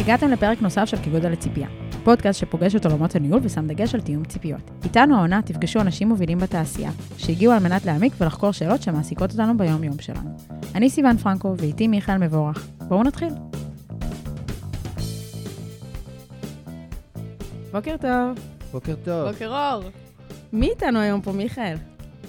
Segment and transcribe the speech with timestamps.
[0.00, 1.68] הגעתם לפרק נוסף של כגודל לציפייה,
[2.04, 4.70] פודקאסט שפוגש את עולמות הניהול ושם דגש על תיאום ציפיות.
[4.84, 9.98] איתנו העונה תפגשו אנשים מובילים בתעשייה, שהגיעו על מנת להעמיק ולחקור שאלות שמעסיקות אותנו ביום-יום
[10.00, 10.30] שלנו.
[10.74, 12.68] אני סיון פרנקו ואיתי מיכאל מבורך.
[12.88, 13.28] בואו נתחיל.
[17.72, 18.38] בוקר טוב.
[18.72, 19.30] בוקר טוב.
[19.30, 19.82] בוקר אור.
[20.52, 21.76] מי איתנו היום פה, מיכאל?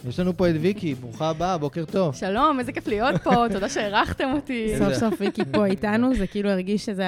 [0.09, 2.15] יש לנו פה את ויקי, ברוכה הבאה, בוקר טוב.
[2.15, 4.73] שלום, איזה כיף להיות פה, תודה שהערכתם אותי.
[4.77, 7.05] סוף סוף ויקי פה איתנו, זה כאילו הרגיש שזה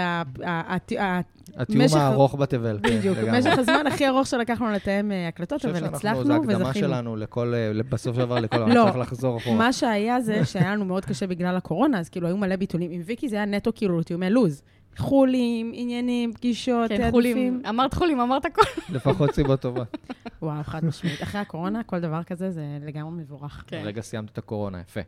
[1.58, 2.78] התיאום הארוך בתבל.
[2.82, 3.18] בדיוק.
[3.18, 6.68] משך הזמן הכי ארוך שלקחנו לתאם אה, הקלטות, אני אבל חושב שאנחנו, הצלחנו זו הקדמה
[6.68, 6.88] וזכינו.
[6.88, 8.64] שלנו לכל, אה, בסוף של דבר לכל לא.
[8.64, 9.58] העונה, צריך לחזור אחורה.
[9.58, 12.92] מה שהיה זה שהיה לנו מאוד קשה בגלל הקורונה, אז כאילו היו מלא ביטולים.
[12.92, 14.62] עם ויקי זה היה נטו כאילו תיאומי לוז.
[14.98, 17.12] חולים, עניינים, פגישות, כן.
[17.12, 17.62] חולים.
[17.70, 18.62] אמרת חולים, אמרת הכל.
[18.90, 19.98] לפחות סיבות טובות.
[20.42, 21.24] וואו, חד משמעית.
[21.24, 23.64] אחרי הקורונה, כל דבר כזה זה לגמרי מבורך.
[23.68, 23.82] כן.
[23.86, 25.02] רגע סיימת את הקורונה, יפה.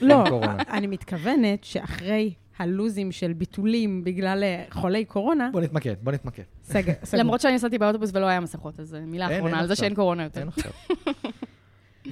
[0.00, 0.24] לא.
[0.70, 6.42] אני מתכוונת שאחרי הלוזים של ביטולים בגלל אה, חולי קורונה, בוא נתמקד, בוא נתמקד.
[6.62, 6.92] סגר.
[7.04, 7.20] סגור.
[7.20, 9.76] למרות שאני נסעתי באוטובוס ולא היה מסכות, אז מילה אין, אחרונה על זה.
[9.76, 10.40] שאין קורונה יותר.
[10.40, 10.70] אין עכשיו.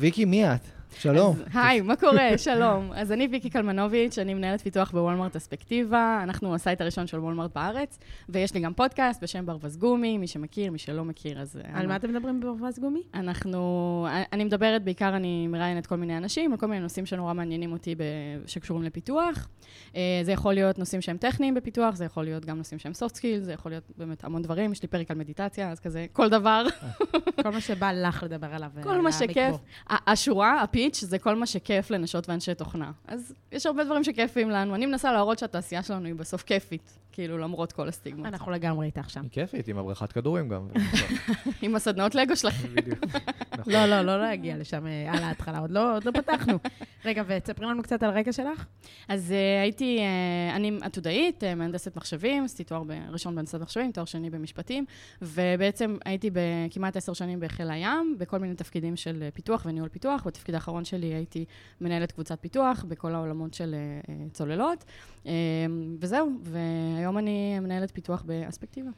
[0.01, 0.61] ויקי, מי את?
[0.99, 1.37] שלום.
[1.37, 2.39] אז, היי, מה קורה?
[2.47, 2.93] שלום.
[2.95, 7.51] אז אני ויקי קלמנוביץ', אני מנהלת פיתוח בוולמרט אספקטיבה, אנחנו ה site הראשון של וולמרט
[7.55, 11.57] בארץ, ויש לי גם פודקאסט בשם ברווז גומי, מי שמכיר, מי שלא מכיר, אז...
[11.65, 13.03] אה, על מה אתם מדברים בברווז גומי?
[13.15, 17.73] אנחנו, אני מדברת, בעיקר אני מראיינת כל מיני אנשים, על כל מיני נושאים שנורא מעניינים
[17.73, 18.03] אותי ב,
[18.47, 19.49] שקשורים לפיתוח.
[19.97, 23.15] אה, זה יכול להיות נושאים שהם טכניים בפיתוח, זה יכול להיות גם נושאים שהם soft
[23.15, 26.29] skills, זה יכול להיות באמת המון דברים, יש לי פרק על מדיטציה, אז כזה, כל
[26.29, 26.65] דבר,
[27.43, 28.71] כל מה שבא לך לדבר עליו.
[28.83, 29.51] כל אה, מה שכיף.
[29.51, 29.59] בו.
[29.91, 30.11] ה-
[30.87, 32.93] הפיץ', זה כל מה שכיף לנשות ואנשי תוכנה.
[33.09, 34.75] אז יש הרבה דברים שכיפים לנו.
[34.75, 38.27] אני מנסה להראות שהתעשייה שלנו היא בסוף כיפית, כאילו, למרות כל הסטיגמות.
[38.27, 39.21] אנחנו לגמרי איתך שם.
[39.23, 40.69] היא כיפית, עם הבריכת כדורים גם.
[41.63, 42.69] עם הסדנאות לגו שלכם.
[42.75, 42.99] בדיוק.
[43.59, 43.73] נכון.
[43.75, 46.59] לא, לא, לא להגיע לשם אה, על ההתחלה, עוד לא לא פתחנו.
[47.05, 48.67] רגע, ותספרי לנו קצת על הרקע שלך.
[49.09, 54.31] אז uh, הייתי, uh, אני עתודאית, מהנדסת מחשבים, עשיתי תואר ראשון בהנדסת מחשבים, תואר שני
[54.31, 54.85] במשפטים,
[55.23, 56.31] ובעצם הייתי
[56.71, 60.27] כמעט עשר שנים בחיל הים, בכל מיני תפקידים של פיתוח וניהול פיתוח.
[60.27, 61.45] בתפקיד האחרון שלי הייתי
[61.81, 64.85] מנהלת קבוצת פיתוח בכל העולמות של uh, uh, צוללות,
[65.25, 65.29] uh,
[66.01, 68.91] וזהו, והיום אני מנהלת פיתוח באספקטיבה.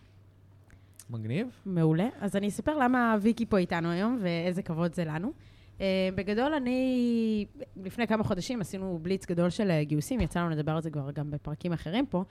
[1.11, 1.49] מגניב.
[1.67, 2.09] מעולה.
[2.21, 5.33] אז אני אספר למה ויקי פה איתנו היום, ואיזה כבוד זה לנו.
[5.79, 5.81] Uh,
[6.15, 7.47] בגדול, אני,
[7.85, 11.11] לפני כמה חודשים עשינו בליץ גדול של אה, גיוסים, יצא לנו לדבר על זה כבר
[11.11, 12.25] גם בפרקים אחרים פה,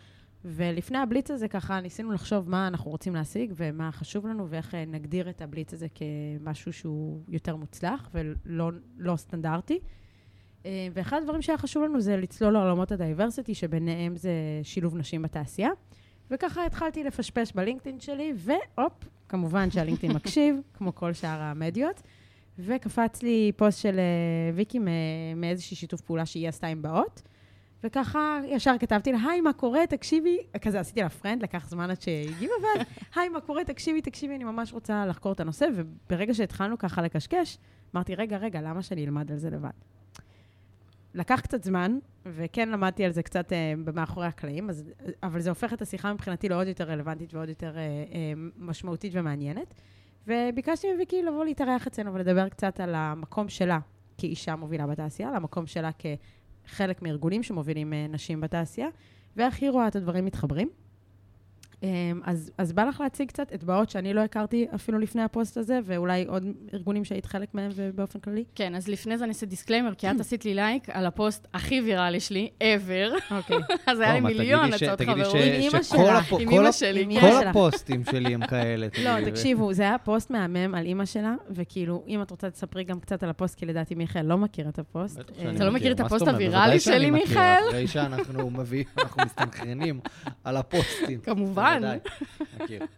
[0.47, 4.85] ולפני הבליץ הזה ככה ניסינו לחשוב מה אנחנו רוצים להשיג ומה חשוב לנו ואיך אה,
[4.85, 9.79] נגדיר את הבליץ הזה כמשהו שהוא יותר מוצלח ולא לא סטנדרטי.
[10.65, 14.31] אה, ואחד הדברים שהיה חשוב לנו זה לצלול לעולמות הדייברסיטי, שביניהם זה
[14.63, 15.69] שילוב נשים בתעשייה.
[16.31, 18.93] וככה התחלתי לפשפש בלינקדאין שלי, והופ,
[19.29, 22.01] כמובן שהלינקדאין מקשיב, כמו כל שאר המדיות.
[22.59, 24.79] וקפץ לי פוסט של אה, ויקי
[25.35, 27.21] מאיזשהי שיתוף פעולה שהיא עשתה עם באות.
[27.85, 29.87] וככה ישר כתבתי לה, היי, מה קורה?
[29.87, 30.37] תקשיבי.
[30.61, 33.63] כזה עשיתי לה friend, לקח זמן עד שהגיבה, ואז, היי, מה קורה?
[33.63, 35.65] תקשיבי, תקשיבי, אני ממש רוצה לחקור את הנושא.
[35.75, 37.57] וברגע שהתחלנו ככה לקשקש,
[37.95, 39.69] אמרתי, רגע, רגע, למה שאני אלמד על זה לבד?
[41.13, 44.83] לקח קצת זמן, וכן למדתי על זה קצת אה, מאחורי הקלעים, אז,
[45.23, 49.73] אבל זה הופך את השיחה מבחינתי לעוד יותר רלוונטית ועוד יותר אה, אה, משמעותית ומעניינת.
[50.27, 53.79] וביקשתי מוויקי לבוא להתארח אצלנו ולדבר קצת על המקום שלה
[54.17, 55.91] כאישה מובילה בתעשייה, על המקום שלה
[56.65, 58.87] כחלק מארגונים שמובילים אה, נשים בתעשייה,
[59.35, 60.69] ואיך היא רואה את הדברים מתחברים.
[61.85, 65.57] אה, אז, אז בא לך להציג קצת את באות שאני לא הכרתי אפילו לפני הפוסט
[65.57, 68.43] הזה, ואולי עוד ארגונים שהיית חלק מהם ובאופן כללי.
[68.55, 71.81] כן, אז לפני זה אני אעשה disclaimer, כי את עשית לי לייק על הפוסט הכי
[71.81, 73.33] ויראלי שלי, ever.
[73.33, 73.57] אוקיי.
[73.87, 75.35] אז היה לי מיליון תגידי הצעות תגידי חברות.
[75.35, 76.33] עם אמא שכל שלך.
[76.39, 77.47] עם שלי, כל.
[77.47, 78.87] הפוסטים שלי הם כאלה.
[79.03, 79.31] לא, תגידי.
[79.31, 83.23] תקשיבו, זה היה פוסט מהמם על אימא שלה, וכאילו, אם את רוצה, תספרי גם קצת
[83.23, 85.19] על הפוסט, כי לדעתי מיכאל לא מכיר את הפוסט.
[85.19, 86.41] אה, אתה לא מכיר את מה הפוסט זאת אומרת?
[86.41, 87.69] הוויראלי בוודאי שלי, שאני מכיר, מיכאל?
[87.69, 89.99] אחרי שאנחנו מביאים, אנחנו מסתנכרנים
[90.43, 91.19] על הפוסטים.
[91.29, 91.74] כמובן.
[92.59, 92.81] מכיר.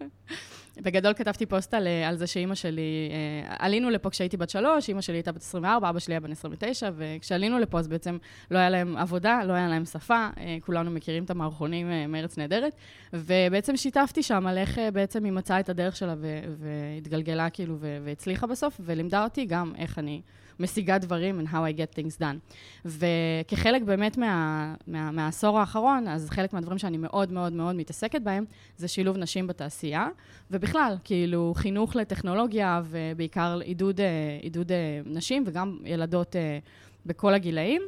[0.81, 4.89] בגדול כתבתי פוסט על, אה, על זה שאימא שלי, אה, עלינו לפה כשהייתי בת שלוש,
[4.89, 8.17] אימא שלי הייתה בת 24, אבא שלי היה בן 29, וכשעלינו לפה אז בעצם
[8.51, 12.75] לא היה להם עבודה, לא היה להם שפה, אה, כולנו מכירים את המערכונים מארץ נהדרת,
[13.13, 16.15] ובעצם שיתפתי שם על איך בעצם היא מצאה את הדרך שלה
[16.57, 20.21] והתגלגלה כאילו והצליחה בסוף, ולימדה אותי גם איך אני
[20.59, 22.55] משיגה דברים and how I get things done.
[22.85, 28.45] וכחלק באמת מה, מה, מהעשור האחרון, אז חלק מהדברים שאני מאוד מאוד מאוד מתעסקת בהם,
[28.77, 30.07] זה שילוב נשים בתעשייה,
[30.51, 36.59] ובכלל, כאילו, חינוך לטכנולוגיה, ובעיקר עידוד, אה, עידוד אה, נשים, וגם ילדות אה,
[37.05, 37.81] בכל הגילאים.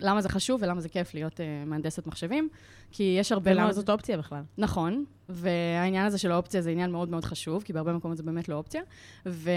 [0.00, 2.48] למה זה חשוב ולמה זה כיף להיות מהנדסת מחשבים?
[2.90, 3.74] כי יש הרבה ולמה מאוד...
[3.74, 4.42] זאת אופציה בכלל?
[4.58, 8.48] נכון, והעניין הזה של האופציה זה עניין מאוד מאוד חשוב, כי בהרבה מקומות זה באמת
[8.48, 8.82] לא אופציה.
[9.26, 9.50] ו,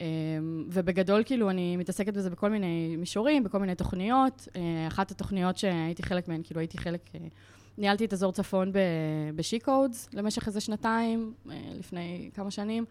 [0.00, 4.48] אמ, ובגדול, כאילו, אני מתעסקת בזה בכל מיני מישורים, בכל מיני תוכניות.
[4.56, 7.20] אה, אחת התוכניות שהייתי חלק מהן, כאילו, הייתי חלק אה,
[7.78, 8.72] ניהלתי את אזור צפון
[9.34, 12.84] בשי-קודס למשך איזה שנתיים, אה, לפני כמה שנים.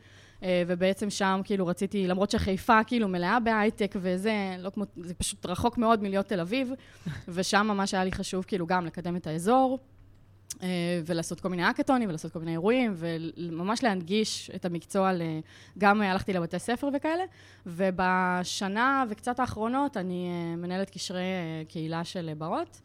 [0.44, 5.46] אה, ובעצם שם כאילו רציתי, למרות שחיפה כאילו מלאה בהייטק וזה, לא כמו, זה פשוט
[5.46, 6.72] רחוק מאוד מלהיות תל אביב,
[7.28, 9.80] ושם ממש היה לי חשוב כאילו גם לקדם את האזור,
[10.64, 10.68] אה,
[11.06, 15.12] ולעשות כל מיני האקתונים, ולעשות כל מיני אירועים, וממש להנגיש את המקצוע,
[15.78, 17.24] גם הלכתי לבתי ספר וכאלה,
[17.66, 21.22] ובשנה וקצת האחרונות אני מנהלת קשרי
[21.68, 22.82] קהילה של באות,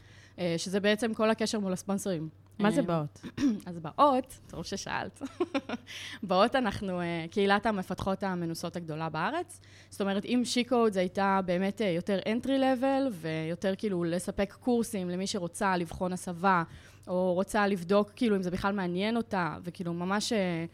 [0.57, 2.42] שזה בעצם כל הקשר מול הספונסרים.
[2.62, 3.20] מה זה באות?
[3.67, 5.23] אז באות, טוב ששאלת.
[6.23, 9.61] באות אנחנו אה, קהילת המפתחות המנוסות הגדולה בארץ.
[9.91, 15.11] זאת אומרת, אם שיקוד זה הייתה באמת אה, יותר entry level, ויותר כאילו לספק קורסים
[15.11, 16.62] למי שרוצה לבחון הסבה,
[17.09, 20.65] או רוצה לבדוק כאילו אם זה בכלל מעניין אותה, וכאילו ממש אה,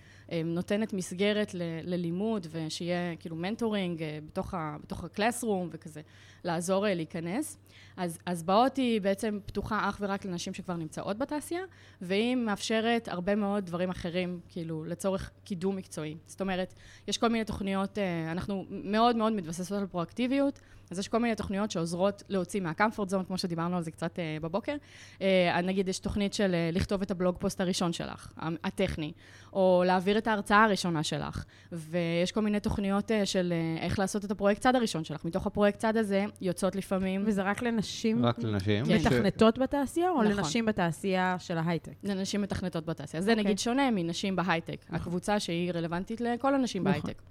[0.45, 6.01] נותנת מסגרת ל- ללימוד, ושיהיה כאילו מנטורינג בתוך, ה- בתוך הקלאסרום וכזה,
[6.45, 7.59] לעזור להיכנס.
[7.97, 11.63] אז, אז באות היא בעצם פתוחה אך ורק לנשים שכבר נמצאות בתעשייה,
[12.01, 16.17] והיא מאפשרת הרבה מאוד דברים אחרים, כאילו, לצורך קידום מקצועי.
[16.27, 16.75] זאת אומרת,
[17.09, 21.35] יש כל מיני תוכניות, אה, אנחנו מאוד מאוד מתבססות על פרואקטיביות, אז יש כל מיני
[21.35, 24.77] תוכניות שעוזרות להוציא מה-comfort zone, כמו שדיברנו על זה קצת אה, בבוקר.
[25.19, 25.23] אה,
[25.63, 28.33] נגיד, יש תוכנית של אה, לכתוב את הבלוג פוסט הראשון שלך,
[28.65, 29.13] הטכני,
[29.53, 34.25] או להעביר את ההרצאה הראשונה שלך, ויש כל מיני תוכניות אה, של אה, איך לעשות
[34.25, 35.25] את הפרויקט צד הראשון שלך.
[35.25, 37.23] מתוך הפרויקט צד הזה יוצאות לפעמים...
[37.27, 38.25] וזה רק לנשים?
[38.25, 38.85] רק לנשים.
[38.85, 38.95] כן.
[38.95, 40.27] מתכנתות בתעשייה, או נכון.
[40.27, 41.93] לנשים בתעשייה של ההייטק?
[42.05, 43.23] לנשים מתכנתות בתעשייה.
[43.23, 43.37] זה אוקיי.
[43.37, 44.97] נגיד שונה מנשים בהייטק, נכון.
[44.97, 47.01] הקבוצה שהיא רלוונטית לכל הנשים נכון.
[47.01, 47.23] בהייטק.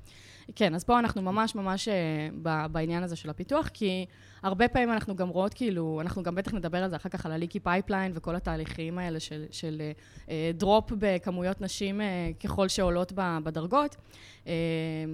[0.55, 4.05] כן, אז פה אנחנו ממש ממש אה, בעניין הזה של הפיתוח, כי
[4.43, 7.31] הרבה פעמים אנחנו גם רואות, כאילו, אנחנו גם בטח נדבר על זה אחר כך, על
[7.31, 9.81] ה-leaky pipeline וכל התהליכים האלה של, של
[10.25, 12.03] אה, drop בכמויות נשים אה,
[12.43, 13.13] ככל שעולות
[13.43, 13.95] בדרגות,
[14.43, 14.47] אה,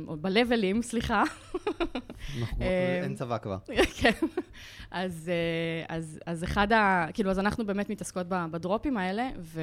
[0.07, 1.23] או ב-levels, סליחה.
[2.41, 2.61] נכון,
[3.03, 3.57] אין צבא כבר.
[3.99, 4.11] כן.
[4.91, 5.31] אז,
[5.87, 7.07] אז, אז אחד ה...
[7.13, 9.61] כאילו, אז אנחנו באמת מתעסקות ב-drops האלה, ו,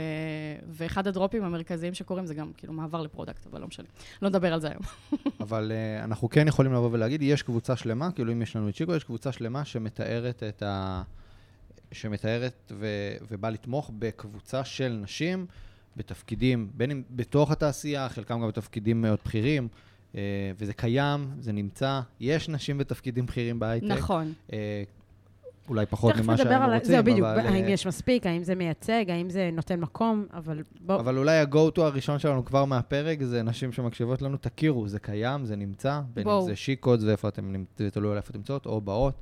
[0.69, 3.87] ואחד ה-drops המרכזיים שקורים זה גם, כאילו, מעבר ל-product, אבל לא משנה.
[4.23, 4.83] לא נדבר על זה היום.
[5.41, 8.75] אבל uh, אנחנו כן יכולים לבוא ולהגיד, יש קבוצה שלמה, כאילו אם יש לנו את
[8.75, 11.03] שיקו, יש קבוצה שלמה שמתארת את ה...
[11.93, 12.87] שמתארת ו...
[13.31, 15.47] ובאה לתמוך בקבוצה של נשים
[15.97, 19.69] בתפקידים, בין אם בתוך התעשייה, חלקם גם בתפקידים מאוד בכירים,
[20.13, 20.17] uh,
[20.59, 22.01] וזה קיים, זה נמצא.
[22.21, 23.87] יש נשים בתפקידים בכירים בהייטק.
[23.87, 24.33] נכון.
[24.49, 24.53] Uh,
[25.69, 27.47] אולי פחות ממה שהיינו רוצים, זהו, בדיוק, אבל...
[27.47, 31.01] האם יש מספיק, האם זה מייצג, האם זה נותן מקום, אבל בואו...
[31.01, 35.57] אבל אולי ה-go-to הראשון שלנו כבר מהפרק, זה נשים שמקשיבות לנו, תכירו, זה קיים, זה
[35.57, 39.15] נמצא, בין אם זה שיקוד ואיפה אתם, תלוי על איפה אתם נמצאות, או באות.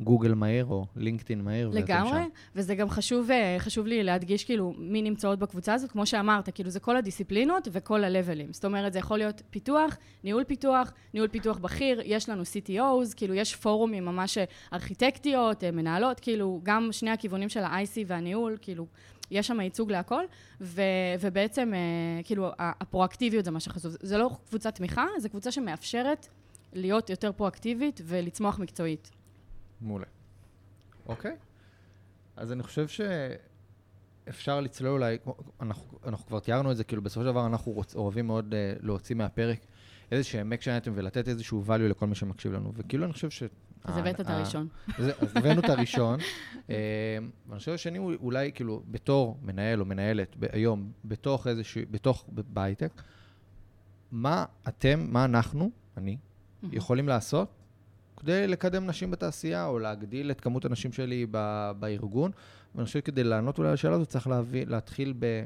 [0.00, 1.68] גוגל מהיר או לינקדאין מהיר.
[1.68, 2.20] לגמרי,
[2.56, 6.70] וזה גם חשוב, אה, חשוב לי להדגיש כאילו מי נמצאות בקבוצה הזאת, כמו שאמרת, כאילו
[6.70, 8.52] זה כל הדיסציפלינות וכל הלבלים.
[8.52, 13.34] זאת אומרת, זה יכול להיות פיתוח, ניהול פיתוח, ניהול פיתוח בכיר, יש לנו CTOs, כאילו
[13.34, 18.86] יש פורומים ממש אה, ארכיטקטיות, אה, מנהלות, כאילו גם שני הכיוונים של ה-IC והניהול, כאילו...
[19.30, 20.24] יש שם ייצוג להכל,
[20.60, 20.82] ו,
[21.20, 21.72] ובעצם,
[22.24, 23.96] כאילו, הפרואקטיביות זה מה שחשוב.
[24.00, 26.26] זה לא קבוצת תמיכה, זה קבוצה שמאפשרת
[26.72, 29.10] להיות יותר פרואקטיבית ולצמוח מקצועית.
[29.80, 30.06] מעולה.
[31.06, 31.36] אוקיי.
[32.36, 35.18] אז אני חושב שאפשר לצלול אולי,
[35.60, 38.86] אנחנו, אנחנו כבר תיארנו את זה, כאילו בסופו של דבר אנחנו רוצ, אוהבים מאוד אה,
[38.86, 39.66] להוציא מהפרק
[40.12, 42.72] איזה שהם action item ולתת איזשהו value לכל מי שמקשיב לנו.
[42.76, 43.42] וכאילו אני חושב ש...
[43.84, 44.68] אז הבאת את הראשון.
[44.98, 46.20] אז הבאנו את הראשון.
[46.70, 46.76] אה,
[47.48, 53.02] ואני חושב שהשני הוא אולי כאילו בתור מנהל או מנהלת היום, בתוך איזשהו, בתוך, בהייטק,
[54.12, 56.16] מה אתם, מה אנחנו, אני,
[56.62, 57.59] יכולים לעשות
[58.20, 62.30] כדי לקדם נשים בתעשייה, או להגדיל את כמות הנשים שלי ב, בארגון.
[62.74, 65.44] ואני חושב שכדי לענות אולי על השאלה הזאת, צריך להביא, להתחיל ב...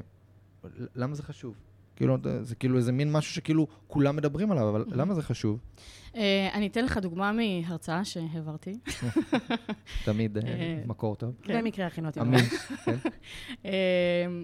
[0.95, 1.55] למה זה חשוב?
[1.95, 5.59] כאילו, זה כאילו איזה מין משהו שכאילו כולם מדברים עליו, אבל למה זה חשוב?
[6.15, 8.73] אה, אני אתן לך דוגמה מהרצאה שהעברתי.
[10.05, 11.35] תמיד אה, מקור טוב.
[11.43, 11.59] כן.
[11.59, 12.21] במקרה הכין אותי.
[12.21, 12.39] אמין.
[12.85, 12.97] כן.
[13.65, 13.71] אה,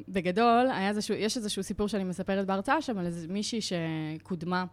[0.08, 0.68] בגדול,
[1.18, 4.66] יש איזשהו סיפור שאני מספרת בהרצאה שם על איזה מישהי שקודמה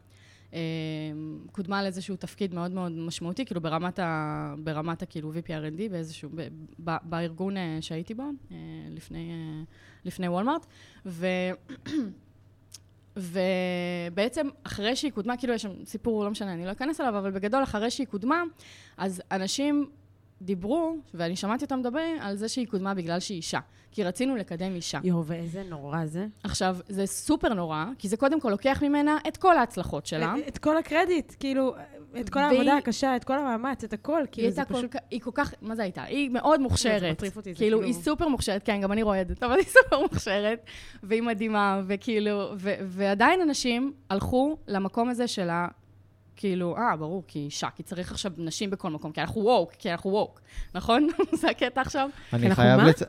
[1.52, 4.54] קודמה לאיזשהו תפקיד מאוד מאוד משמעותי, כאילו ברמת ה...
[4.58, 6.30] ברמת הכאילו VPRND באיזשהו...
[6.34, 6.48] ב,
[6.84, 8.56] ב, בארגון אה, שהייתי בו, אה,
[8.90, 9.62] לפני, אה,
[10.04, 10.66] לפני וולמארט,
[11.06, 11.26] ו...
[13.16, 17.30] ובעצם אחרי שהיא קודמה, כאילו יש שם סיפור, לא משנה, אני לא אכנס אליו, אבל
[17.30, 18.42] בגדול אחרי שהיא קודמה,
[18.96, 19.90] אז אנשים
[20.42, 23.60] דיברו, ואני שמעתי אותם מדברים, על זה שהיא קודמה בגלל שהיא אישה.
[23.90, 24.98] כי רצינו לקדם אישה.
[25.04, 26.26] יואו, ואיזה נורא זה.
[26.42, 30.34] עכשיו, זה סופר נורא, כי זה קודם כל לוקח ממנה את כל ההצלחות שלה.
[30.38, 31.74] את, את כל הקרדיט, כאילו,
[32.20, 34.92] את כל העבודה הקשה, את כל המאמץ, את הכל, כאילו, זה פשוט...
[34.92, 36.02] כל, היא כל כך, מה זה הייתה?
[36.02, 37.00] היא מאוד מוכשרת.
[37.00, 40.00] זה מטריף אותי, זה כאילו, היא סופר מוכשרת, כן, גם אני רועדת, אבל היא סופר
[40.02, 40.66] מוכשרת,
[41.02, 45.68] והיא מדהימה, וכאילו, ו, ועדיין אנשים הלכו למקום הזה של ה...
[46.38, 49.92] כאילו, אה, ברור, כי אישה, כי צריך עכשיו נשים בכל מקום, כי אנחנו ווק, כי
[49.92, 50.40] אנחנו ווק,
[50.74, 51.08] נכון?
[51.40, 52.08] זה הקטע עכשיו?
[52.32, 53.02] אני חייב לצ...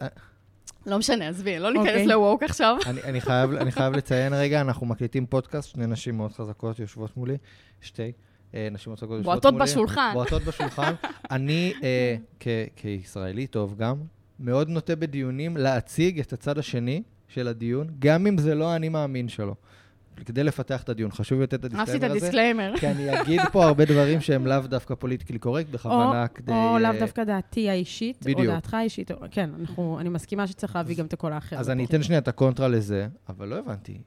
[0.86, 2.08] לא משנה, עזבי, לא ניכנס אוקיי.
[2.08, 2.78] לווק עכשיו.
[2.86, 7.38] אני, אני, חייב, לציין רגע, אנחנו מקליטים פודקאסט, שני נשים מאוד חזקות יושבות מולי,
[7.82, 8.12] שתי
[8.54, 9.66] אה, נשים מאוד חזקות יושבות בועטות מולי.
[9.66, 10.12] בשולחן.
[10.14, 10.94] בועטות בשולחן.
[11.32, 13.96] אני, אה, כ, כישראלי טוב גם,
[14.40, 19.30] מאוד נוטה בדיונים להציג את הצד השני של הדיון, גם אם זה לא האני מאמין
[19.30, 19.56] שלו.
[20.26, 22.76] כדי לפתח את הדיון, חשוב לתת את אהבתי את ה-disclaimer הזה.
[22.76, 22.78] ה-disclaimer.
[22.78, 26.52] כי אני אגיד פה הרבה דברים שהם לאו דווקא politically correct, בכוונה כדי...
[26.52, 28.46] או לאו אה, דווקא דעתי האישית, או.
[28.46, 29.12] דעתך האישית.
[29.32, 29.50] כן,
[30.00, 31.60] אני מסכימה שצריך להביא גם את הקול האחר.
[31.60, 33.98] אז אני אתן שנייה את הקונטרה לזה, אבל לא הבנתי.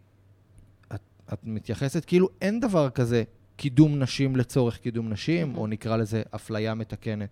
[1.33, 3.23] את מתייחסת כאילו אין דבר כזה
[3.57, 7.28] קידום נשים לצורך קידום נשים, או נקרא לזה אפליה מתקנת.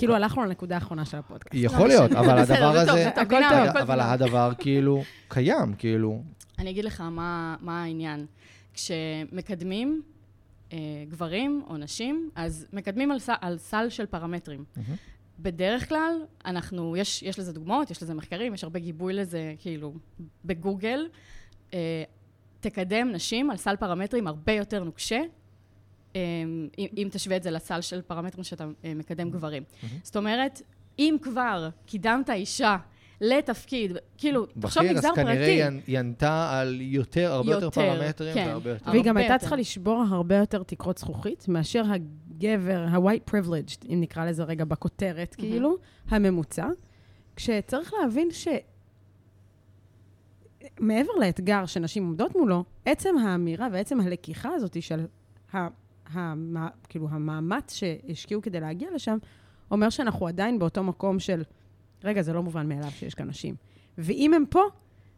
[0.00, 1.54] כאילו הלכנו לנקודה האחרונה של הפודקאסט.
[1.64, 3.08] יכול להיות, אבל הדבר זה טוב, הזה...
[3.08, 4.06] הכל הכל אבל טוב.
[4.06, 6.22] הדבר כאילו קיים, כאילו...
[6.58, 8.26] אני אגיד לך מה, מה העניין.
[8.74, 10.02] כשמקדמים
[10.72, 10.78] אה,
[11.08, 14.64] גברים או נשים, אז מקדמים על, סל של פרמטרים.
[15.38, 16.12] בדרך כלל,
[16.46, 19.92] אנחנו, יש, יש לזה דוגמאות, יש לזה מחקרים, יש הרבה גיבוי לזה, כאילו,
[20.44, 21.08] בגוגל.
[21.74, 22.02] אה,
[22.60, 25.20] תקדם נשים על סל פרמטרים הרבה יותר נוקשה,
[26.14, 29.62] אם, אם תשווה את זה לסל של פרמטרים שאתה אה, מקדם גברים.
[30.02, 30.62] זאת אומרת,
[30.98, 32.76] אם כבר קידמת אישה
[33.20, 35.62] לתפקיד, כאילו, תחשוב בכיר, אז מגזר כנראה פרטי.
[35.86, 38.44] היא- ענתה על יותר, הרבה יותר יותר, פרמטרים, כן.
[38.48, 38.90] והרבה יותר...
[38.90, 39.40] והיא גם הרבה הייתה יותר.
[39.40, 45.34] צריכה לשבור הרבה יותר תקרות זכוכית מאשר הגבר, ה-white privileged, אם נקרא לזה רגע בכותרת,
[45.34, 45.76] כאילו,
[46.08, 46.68] הממוצע.
[47.36, 48.48] כשצריך להבין ש...
[50.80, 55.06] מעבר לאתגר שנשים עומדות מולו, עצם האמירה ועצם הלקיחה הזאת של
[56.12, 56.34] ה...
[56.56, 56.68] ה...
[56.88, 59.18] כאילו, המאמץ שהשקיעו כדי להגיע לשם,
[59.70, 61.42] אומר שאנחנו עדיין באותו מקום של,
[62.04, 63.54] רגע, זה לא מובן מאליו שיש כאן נשים.
[63.98, 64.62] ואם הם פה,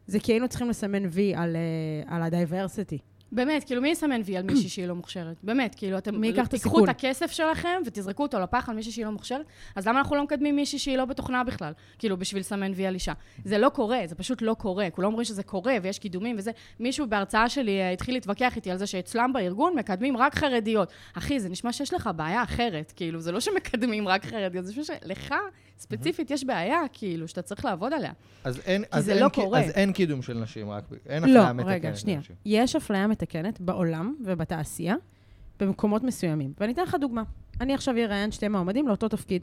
[0.07, 2.99] זה כי היינו צריכים לסמן וי על, אה, על ה-diversity.
[3.33, 5.37] באמת, כאילו, מי יסמן וי על מישהי שהיא לא מוכשרת?
[5.43, 6.85] באמת, כאילו, אתם מי ייקח את תיקחו הסיכון?
[6.85, 9.47] את הכסף שלכם ותזרקו אותו לפח על מישהי שהיא לא מוכשרת?
[9.77, 11.73] אז למה אנחנו לא מקדמים מישהי שהיא לא בתוכנה בכלל?
[11.99, 13.13] כאילו, בשביל לסמן וי על אישה.
[13.45, 14.91] זה לא קורה, זה פשוט לא קורה.
[14.91, 16.51] כולם אומרים שזה קורה ויש קידומים וזה.
[16.81, 20.93] מישהו בהרצאה שלי אה, התחיל להתווכח איתי על זה שאצלם בארגון מקדמים רק חרדיות.
[21.15, 22.93] אחי, זה נשמע שיש לך בעיה אחרת.
[22.97, 25.35] כאילו, זה לא שמקדמים רק חרדיות, זה פשוט שלך
[25.83, 28.13] ספציפית יש בעיה, כאילו, שאתה צריך לעבוד עליה.
[28.45, 29.61] אז אין, כי אז זה אין, לא קורה.
[29.61, 30.85] אז אין קידום של נשים, רק...
[31.07, 31.73] אין לא, אפליה מתקנת.
[31.73, 32.17] רגע, שנייה.
[32.17, 32.37] לנשים.
[32.45, 34.95] יש אפליה מתקנת בעולם ובתעשייה
[35.61, 36.53] במקומות מסוימים.
[36.61, 37.23] ואני אתן לך דוגמה.
[37.61, 39.43] אני עכשיו אראיין שתי מועמדים לאותו תפקיד.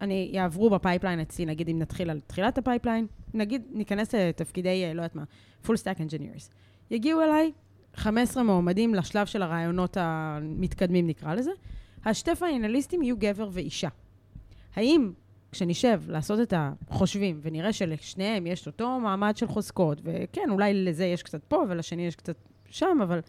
[0.00, 5.02] אני יעברו ב-pipeline אצלי, נגיד אם נתחיל על תחילת ה-pipeline, נגיד ניכנס לתפקידי, אה, לא
[5.02, 5.24] יודעת מה,
[5.64, 6.50] full stack engineers.
[6.90, 7.52] יגיעו אליי
[7.94, 11.50] 15 מועמדים לשלב של הרעיונות המתקדמים, נקרא לזה.
[12.04, 13.88] השתי פיינליסטים יהיו גבר ואישה.
[14.76, 15.12] האם
[15.52, 21.22] כשנשב לעשות את החושבים ונראה שלשניהם יש אותו מעמד של חוזקות, וכן, אולי לזה יש
[21.22, 22.36] קצת פה ולשני יש קצת
[22.70, 23.20] שם, אבל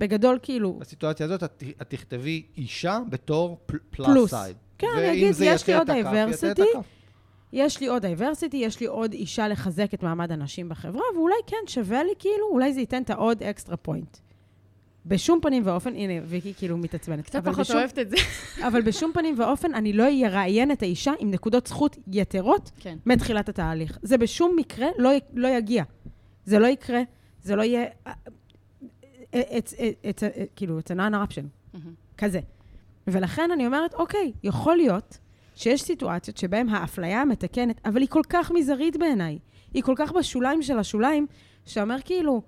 [0.00, 4.30] בגדול כאילו, בסיטואציה הזאת את, את תכתבי אישה בתור פלוס פלוס.
[4.30, 4.56] סייד.
[4.78, 6.78] כן, אני אגיד, יש לי עוד diversity.
[7.52, 11.56] יש לי עוד diversity, יש לי עוד אישה לחזק את מעמד הנשים בחברה, ואולי כן,
[11.66, 14.16] שווה לי כאילו, אולי זה ייתן את העוד extra point.
[15.06, 17.24] בשום פנים ואופן, הנה, ויקי כאילו מתעצבנת.
[17.24, 18.16] קצת פחות בשום- אוהבת את זה.
[18.66, 22.98] אבל בשום פנים ואופן אני לא אראיין את האישה עם נקודות זכות יתרות כן.
[23.06, 23.98] מתחילת התהליך.
[24.02, 25.84] זה בשום מקרה לא, לא יגיע.
[26.44, 27.00] זה לא יקרה,
[27.42, 27.84] זה לא יהיה...
[29.32, 29.72] it's,
[30.02, 31.44] it's, a, כאילו, it's a non-option,
[31.74, 31.94] מהמם.
[32.18, 32.40] כזה.
[33.06, 35.18] ולכן אני אומרת, אוקיי, יכול להיות
[35.54, 39.38] שיש סיטואציות שבהן האפליה המתקנת, אבל היא כל כך מזערית בעיניי,
[39.74, 41.26] היא כל כך בשוליים של השוליים,
[41.66, 42.42] שאומר כאילו,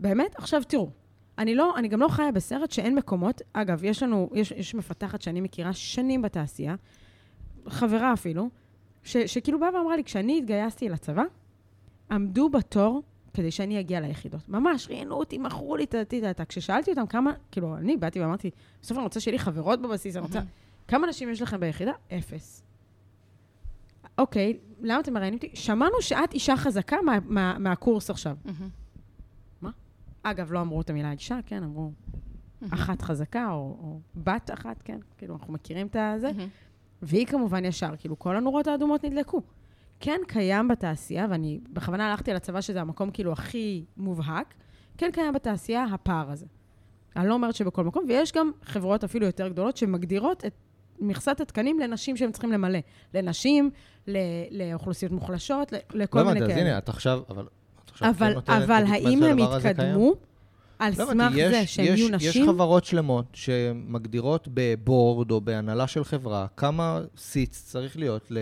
[0.00, 0.34] באמת?
[0.38, 0.90] עכשיו תראו,
[1.38, 5.22] אני לא, אני גם לא חיה בסרט שאין מקומות, אגב, יש לנו, יש, יש מפתחת
[5.22, 6.74] שאני מכירה שנים בתעשייה,
[7.68, 8.48] חברה אפילו,
[9.02, 11.22] ש, שכאילו באה ואמרה לי, כשאני התגייסתי לצבא,
[12.10, 13.02] עמדו בתור
[13.34, 14.48] כדי שאני אגיע ליחידות.
[14.48, 16.44] ממש, ראיינו אותי, מכרו לי את הטה.
[16.44, 18.50] כששאלתי אותם כמה, כאילו, אני באתי ואמרתי,
[18.82, 20.40] בסוף אני רוצה שיהיה לי חברות בבסיס, אני רוצה...
[20.88, 21.92] כמה נשים יש לכם ביחידה?
[22.18, 22.62] אפס.
[24.18, 25.50] אוקיי, למה אתם מראיינים אותי?
[25.54, 28.36] שמענו שאת אישה חזקה מה, מה, מהקורס עכשיו.
[30.30, 31.92] אגב, לא אמרו את המילה אישה, כן, אמרו
[32.70, 36.30] אחת חזקה, או, או בת אחת, כן, כאילו, אנחנו מכירים את הזה.
[37.02, 39.42] והיא כמובן ישר, כאילו, כל הנורות האדומות נדלקו.
[40.00, 44.54] כן קיים בתעשייה, ואני בכוונה הלכתי לצבא, שזה המקום כאילו הכי מובהק,
[44.98, 46.46] כן קיים בתעשייה הפער הזה.
[47.16, 50.52] אני לא אומרת שבכל מקום, ויש גם חברות אפילו יותר גדולות שמגדירות את
[51.00, 52.78] מכסת התקנים לנשים שהם צריכים למלא.
[53.14, 53.70] לנשים,
[54.06, 54.16] ל-
[54.50, 56.68] לאוכלוסיות מוחלשות, ל- לכל לא מיני הבנתי, אז כאלה.
[56.70, 57.46] הנה, את עכשיו, אבל...
[57.96, 59.38] עכשיו אבל, כן אבל לגיטימציה האם הם?
[59.38, 60.12] יתקדמו
[60.78, 62.42] על לא סמך הבנתי, זה יש- שהם יש- יהיו נשים?
[62.42, 68.32] יש חברות שלמות שמגדירות בבורד או בהנהלה של חברה כמה סיטס צריך להיות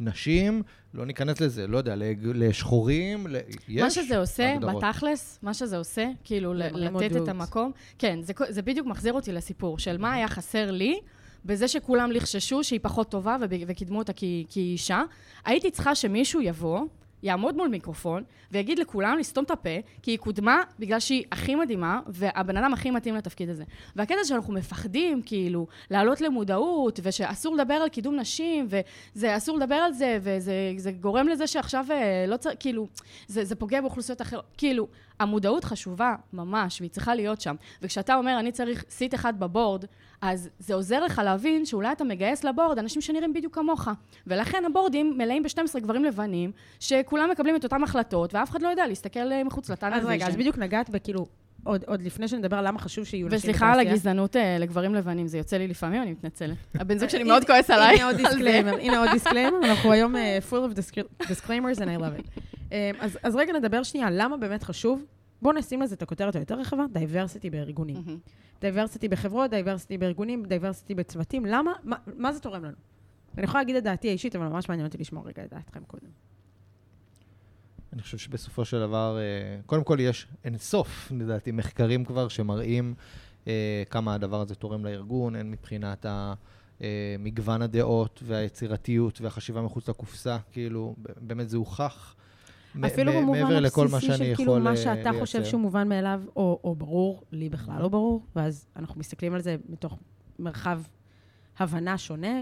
[0.00, 0.62] לנשים,
[0.94, 1.94] לא ניכנס לזה, לא יודע,
[2.34, 3.36] לשחורים, ל-
[3.68, 4.84] יש מה שזה עושה, הגדרות.
[4.84, 7.28] בתכלס, מה שזה עושה, כאילו, לתת את.
[7.28, 10.98] המקום, כן, זה, זה בדיוק מחזיר אותי לסיפור של מה היה חסר לי
[11.44, 15.02] בזה שכולם לחששו שהיא פחות טובה וב- וקידמו אותה כי כי היא אישה,
[15.44, 16.80] הייתי צריכה שמישהו יבוא,
[17.24, 19.70] יעמוד מול מיקרופון, ויגיד לכולם לסתום את הפה,
[20.02, 23.64] כי היא קודמה בגלל שהיא הכי מדהימה, והבן אדם הכי מתאים לתפקיד הזה.
[23.96, 29.92] והקטע שאנחנו מפחדים, כאילו, לעלות למודעות, ושאסור לדבר על קידום נשים, וזה אסור לדבר על
[29.92, 32.86] זה, וזה זה גורם לזה שעכשיו אה, לא צריך, כאילו,
[33.26, 34.44] זה, זה פוגע באוכלוסיות אחרות.
[34.56, 34.88] כאילו,
[35.20, 37.54] המודעות חשובה ממש, והיא צריכה להיות שם.
[37.82, 39.84] וכשאתה אומר, אני צריך seat אחד ב-board,
[40.24, 43.88] אז זה עוזר לך להבין שאולי אתה מגייס ל-board אנשים שנראים בדיוק כמוך.
[44.26, 48.86] ולכן ה-boards מלאים ב-12 גברים לבנים, שכולם מקבלים את אותן החלטות, ואף אחד לא יודע
[48.86, 51.26] להסתכל אה, מחוץ ל-tunnel אז רגע, אז בדיוק נגעת בכאילו,
[51.64, 55.26] עוד, עוד לפני שנדבר על למה חשוב שיהיו נשים וסליחה על הגזענות אה, לגברים לבנים,
[55.26, 56.56] זה יוצא לי לפעמים, אני מתנצלת.
[56.80, 57.94] הבן זוג שלי מאוד כועס עליי.
[57.94, 58.16] הנה עוד.
[58.16, 62.40] disclaimer, הנה עוד disclaimer, אנחנו היום אה, full of disc- disclaimers and I love it.
[62.72, 65.04] אה, אז, אז רגע נדבר שנייה, למה באמת חשוב?
[65.44, 67.96] בואו נשים לזה את הכותרת היותר רחבה, diversity בארגונים.
[67.96, 68.18] מהמם.
[68.60, 71.72] diversity בחברות, diversity בארגונים, diversity בצוותים, למה?
[71.82, 72.76] מה, מה זה תורם לנו?
[73.36, 76.06] אני יכולה להגיד את דעתי האישית, אבל ממש מעניין אותי לשמוע רגע את דעתכם קודם.
[77.92, 82.94] אני חושב שבסופו של דבר, אה, קודם כל יש אין סוף, לדעתי, מחקרים כבר שמראים
[83.46, 86.34] אה, כמה הדבר הזה תורם לארגון, הן מבחינת ה...
[86.82, 92.14] אה, מגוון הדעות והיצירתיות והחשיבה מחוץ לקופסה, כאילו, באמת זה הוכח.
[92.86, 95.50] אפילו במובן הבסיסי של כאילו מה אה, שאתה חושב לייצר.
[95.50, 99.56] שהוא מובן מאליו, או, או ברור, לי בכלל לא ברור, ואז אנחנו מסתכלים על זה
[99.68, 99.98] מתוך
[100.38, 100.80] מרחב
[101.58, 102.40] הבנה שונה.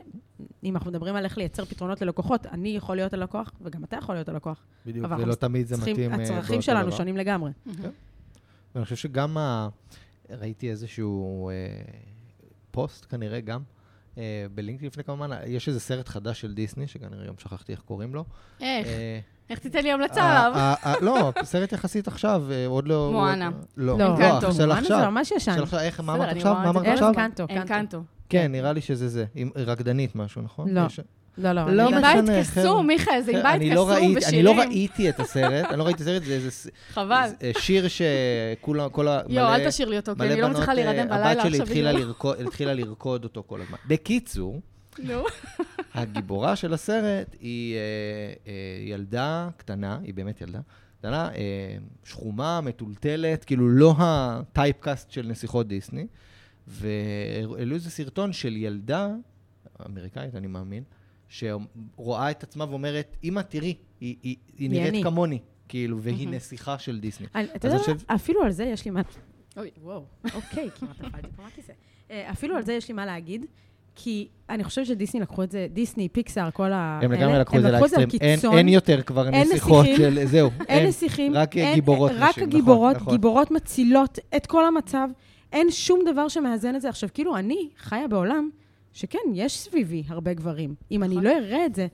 [0.65, 4.15] אם אנחנו מדברים על איך לייצר פתרונות ללקוחות, אני יכול להיות הלקוח, וגם אתה יכול
[4.15, 4.65] להיות הלקוח.
[4.87, 6.97] בדיוק, אבל ולא אנחנו תמיד זה צריכים- מתאים אה, הצרכים באותו שלנו דבר.
[6.97, 7.51] שונים לגמרי.
[8.75, 9.69] ואני חושב שגם ה...
[10.31, 11.55] ראיתי איזשהו אה,
[12.71, 13.61] פוסט, כנראה גם,
[14.55, 18.15] בלינק לפני כמה זמן, יש איזה סרט חדש של דיסני, שכנראה גם שכחתי איך קוראים
[18.15, 18.25] לו.
[18.61, 18.87] איך?
[18.87, 19.19] אה,
[19.51, 21.01] איך תיתן לי המלצה ה- עליו?
[21.03, 23.11] לא, סרט יחסית עכשיו, אה, עוד לא...
[23.13, 23.51] מואנה.
[23.77, 24.17] לא, לא.
[24.17, 25.11] של מואנה זה עכשיו.
[25.11, 25.55] ממש ישן.
[25.55, 26.55] של עכשיו, איך, מה אמרת עכשיו?
[26.55, 26.71] מה.
[26.71, 27.13] אמרת עכשיו?
[27.49, 27.67] אין.
[27.67, 28.03] קנטו.
[28.29, 30.69] כן, נראה לי שזה זה, עם רקדנית משהו, נכון?
[30.69, 30.83] לא.
[31.39, 31.71] לא, לא.
[31.71, 32.47] לא עם משנה, בית.
[32.51, 34.69] קסום, מיכאל, זה עם בית לא קסום ראיתי- אני לא ושירים.
[34.71, 37.29] ראיתי את הסרט, אני לא ראיתי את הסרט, זה איזה חבל.
[37.43, 39.21] אה, שיר שכולם, כל ה...
[39.29, 41.63] יואו, אל תשאיר לי אותו, כי אני לא מצליחה אה, להירדם בלילה הבת שלי עכשיו.
[41.67, 41.93] התחילה.
[42.73, 43.77] לרקוד- אותו כל הזמן.
[43.87, 44.61] בקיצור,
[44.99, 45.23] נו.
[45.95, 47.81] הגיבורה של הסרט היא אה,
[48.47, 48.53] אה,
[48.93, 50.61] ילדה קטנה, היא באמת ילדה,
[50.99, 56.07] קטנה, אה, שחומה, מטולטלת, כאילו לא הטייפקאסט של נסיכות דיסני,
[56.69, 59.09] והעלו איזה סרטון של ילדה,
[59.87, 60.83] אמריקאית, אני מאמין,
[61.33, 64.79] שרואה את עצמה ואומרת, אמא, תראי, היא, היא, היא אני.
[64.81, 66.35] נראית כמוני, כאילו, והיא מהמם.
[66.35, 67.27] נסיכה של דיסני.
[67.35, 68.15] אני- אתה יודע, אני מה?
[68.15, 69.01] אפילו על זה יש לי מה...
[69.57, 69.71] אוי.
[69.83, 71.73] וואו, אוקיי, כמעט נפלתי פה מהכיסא.
[72.11, 73.47] אפילו על זה יש לי מה להגיד,
[73.95, 77.01] כי אני חושבת שדיסני לקחו את זה, דיסני, פיקסאר, כל ה...
[77.03, 78.09] הם לגמרי לקחו את זה לאקסטרים.
[78.21, 78.59] אין- לקיצון.
[78.59, 80.25] אין יותר כבר אין נסיכות נסיכים, של...
[80.27, 83.13] זהו, אין נסיכים, רק אין- גיבורות רק נשים, נכון, הגיבורות, נכון.
[83.13, 85.09] גיבורות מצילות את כל המצב.
[85.53, 86.89] אין שום דבר שמאזן את זה.
[86.89, 88.51] עכשיו, כאילו, אני חיה בעולם
[88.93, 90.75] שכן, יש סביבי הרבה גברים.
[90.91, 91.25] אם אני נכון.
[91.25, 91.87] לא אראה את זה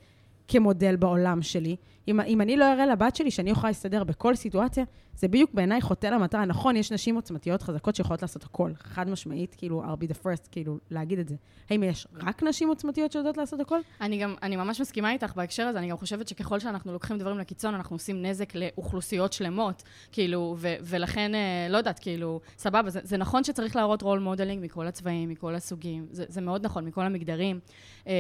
[0.48, 1.76] כמודל בעולם שלי,
[2.08, 4.84] אם, אם אני לא אראה לבת שלי שאני יכולה להסתדר בכל סיטואציה,
[5.16, 6.44] זה בדיוק בעיניי חוטא למטרה.
[6.44, 8.72] נכון, יש נשים עוצמתיות חזקות שיכולות לעשות הכל.
[8.74, 11.34] חד משמעית, כאילו, I'll be the first, כאילו, להגיד את זה.
[11.70, 13.78] האם יש רק נשים עוצמתיות שיודעות לעשות הכל?
[14.00, 17.38] אני גם, אני ממש מסכימה איתך בהקשר הזה, אני גם חושבת שככל שאנחנו לוקחים דברים
[17.38, 23.00] לקיצון, אנחנו עושים נזק לאוכלוסיות שלמות, כאילו, ו- ולכן, אה, לא יודעת, כאילו, סבבה, זה,
[23.02, 27.02] זה נכון שצריך להראות role modeling מכל הצבעים, מכל הסוגים, זה, זה מאוד נכון, מכל
[27.02, 27.60] המגדרים,
[28.06, 28.12] אה,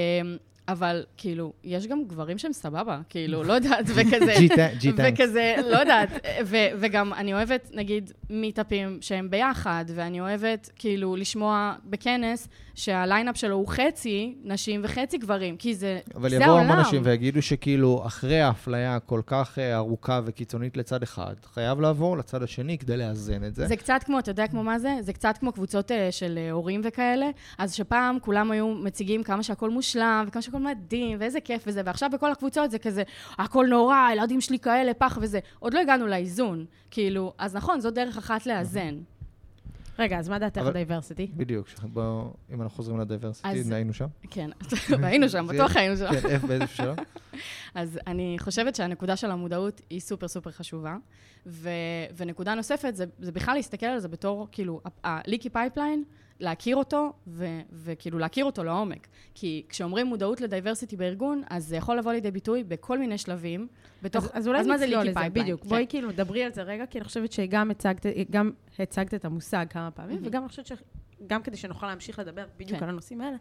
[0.68, 4.34] אבל כאילו, יש גם גברים שהם סבבה, כאילו, לא יודעת, וכזה...
[4.96, 6.08] וכזה, לא יודעת,
[6.44, 13.54] ו- וגם אני אוהבת, נגיד, מיטאפים שהם ביחד, ואני אוהבת, כאילו, לשמוע בכנס שהליינאפ שלו
[13.54, 16.64] הוא חצי נשים וחצי גברים, כי זה, אבל זה יבואו העולם.
[16.64, 22.18] המון אנשים ויגידו שכאילו, אחרי האפליה הכל כך אה, ארוכה וקיצונית לצד אחד, חייב לעבור
[22.18, 23.66] לצד השני כדי לאזן את זה.
[23.66, 24.96] זה קצת כמו, אתה יודע כמו מה זה?
[25.00, 27.26] זה קצת כמו קבוצות אה, של אה, הורים וכאלה.
[27.58, 32.10] אז שפעם כולם היו מציגים כמה שהכל מושלם, וכמה שהכל מדהים, ואיזה כיף וזה, ועכשיו
[32.12, 33.02] בכל הקבוצות זה כזה,
[33.38, 35.38] הכל נורא, הילדים שלי כאלה, פח וזה.
[35.58, 36.64] עוד לא הגענו לאיזון.
[36.90, 38.94] כאילו, אז נכון, זו דרך אחת לאזן.
[39.98, 41.26] רגע, אז מה דעתך על diversity?
[41.36, 44.06] בדיוק, בואו, אם אנחנו חוזרים ל-diversity, אז- היינו שם.
[44.30, 44.50] כן,
[45.02, 46.20] היינו שם, בטוח היינו שם.
[46.20, 46.96] כן, איפה, באיזה שלב?
[47.74, 50.96] אז אני חושבת שהנקודה של המודעות היא super super חשובה.
[51.46, 51.70] ו,
[52.16, 56.04] ונקודה נוספת, זה, זה בכלל להסתכל על זה בתור, כאילו, ה-leaky pipeline,
[56.40, 59.08] להכיר אותו, ו, וכאילו להכיר אותו לעומק.
[59.34, 63.66] כי כשאומרים מודעות ל diversity בארגון, אז זה יכול לבוא לידי ביטוי בכל מיני שלבים.
[64.02, 65.32] בתוך, אז, אז אולי מה זה leaky pipeline?
[65.32, 65.62] בדיוק.
[65.62, 65.68] כן.
[65.68, 69.66] בואי כאילו, דברי על זה רגע, כי אני חושבת שגם הצגת, גם הצגת את המושג
[69.70, 70.26] כמה פעמים, מהמם.
[70.26, 72.84] וגם אני חושבת שגם כדי שנוכל להמשיך לדבר בדיוק כן.
[72.84, 73.36] על הנושאים האלה,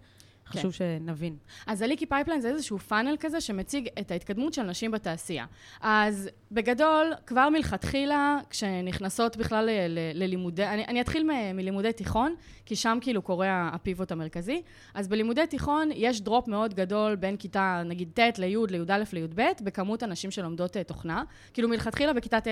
[0.47, 1.35] חשוב שנבין.
[1.67, 5.45] אז ה leaky pipeline זה איזשהו פאנל כזה שמציג את ההתקדמות של נשים בתעשייה.
[5.81, 12.35] אז בגדול, כבר מלכתחילה, כשנכנסות בכלל ל- ל- ללימודי, אני, אני אתחיל מ- מלימודי תיכון,
[12.65, 14.61] כי שם כאילו קורה ה pivot המרכזי.
[14.93, 20.03] אז בלימודי תיכון יש drop מאוד גדול בין כיתה, נגיד ט' לי', לי"א, לי"ב, בכמות
[20.03, 21.23] הנשים שלומדות אה, תוכנה.
[21.53, 22.47] כאילו מלכתחילה בכיתה ט'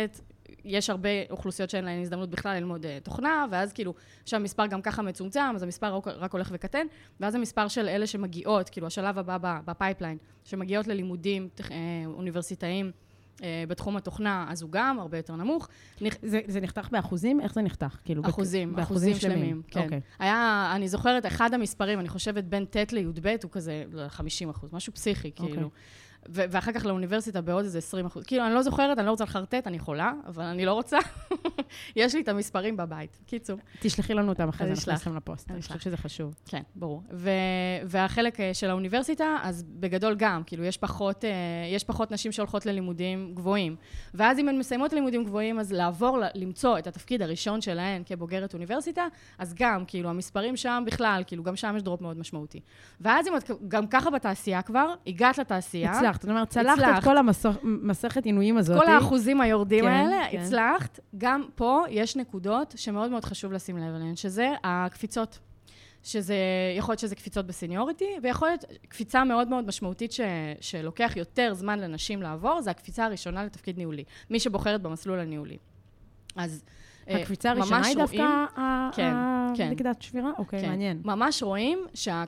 [0.65, 3.93] יש הרבה אוכלוסיות שאין להן הזדמנות בכלל ללמוד אה, תוכנה, ואז כאילו,
[4.25, 6.87] שהמספר גם ככה מצומצם, אז המספר רק, הולך וקטן,
[7.19, 11.63] ואז המספר של אלה שמגיעות, כאילו השלב הבא ב pipeline, שמגיעות ללימודים אה,
[12.05, 12.91] אוניברסיטאיים
[13.37, 15.67] אה, בתחום התוכנה, אז הוא גם הרבה יותר נמוך.
[16.01, 16.15] נכ...
[16.21, 17.41] זה, זה נחתך באחוזים?
[17.41, 17.97] איך זה נחתך?
[18.03, 18.79] כאילו, אחוזים, בק...
[18.79, 19.39] אחוזים שלמים.
[19.39, 19.79] שלמים כן.
[19.79, 19.83] Okay.
[19.83, 20.01] אוקיי.
[20.19, 24.73] היה, אני זוכרת, אחד המספרים, אני חושבת בין ט' לי"ב, הוא כזה 50 לא, אחוז,
[24.73, 25.41] משהו פסיכי, okay.
[25.41, 25.63] אוקיי.
[26.33, 26.51] כאילו.
[26.51, 28.23] ואחר כך לאוניברסיטה בעוד איזה 20 אחוז.
[28.23, 30.97] כאילו, אני לא זוכרת, אני לא רוצה לחרטט, אני חולה, אבל אני לא רוצה.
[31.95, 33.19] יש לי את המספרים בבית.
[33.25, 33.59] קיצור.
[33.79, 35.51] תשלחי לנו אותם אחרי זה, אנחנו נשים לפוסט.
[35.51, 36.35] אני חושבת שזה חשוב.
[36.45, 37.03] כן, ברור.
[37.11, 37.29] ו-
[37.85, 41.29] והחלק אה, של האוניברסיטה, אז בגדול גם, כאילו, יש פחות, אה,
[41.75, 43.75] יש פחות נשים שהולכות ללימודים גבוהים.
[44.13, 49.07] ואז אם הן מסיימות לימודים גבוהים, אז לעבור, למצוא את התפקיד הראשון שלהן כבוגרת אוניברסיטה,
[49.37, 52.59] אז גם, כאילו, המספרים שם בכלל, כאילו, גם שם יש דרופ מאוד משמעותי.
[53.01, 57.15] ואז אם את גם ככה בתעשייה כבר, הגעת לתעשייה, הצלחת, זאת אומרת, צלחת את כל
[57.17, 58.79] המסכת עינויים הזאת.
[58.79, 60.39] כל האחוזים היורדים כן, האלה, כן.
[60.39, 60.99] הצלחת.
[61.17, 65.39] גם פה יש נקודות שמאוד מאוד חשוב לשים לב אליהן, שזה הקפיצות.
[66.03, 66.35] שזה,
[66.77, 70.21] יכול להיות שזה קפיצות בסניוריטי, ויכול להיות קפיצה מאוד מאוד משמעותית ש,
[70.61, 74.03] שלוקח יותר זמן לנשים לעבור, זה הקפיצה הראשונה לתפקיד ניהולי.
[74.29, 75.57] מי שבוחרת במסלול הניהולי.
[76.35, 76.63] אז
[77.09, 78.45] אה, הקפיצה הראשונה היא דווקא
[78.93, 79.13] כן,
[79.55, 79.91] כן.
[79.99, 80.31] שבירה?
[80.37, 80.69] אוקיי, כן.
[80.69, 81.01] מעניין.
[81.05, 82.25] ממש רואים שהמספר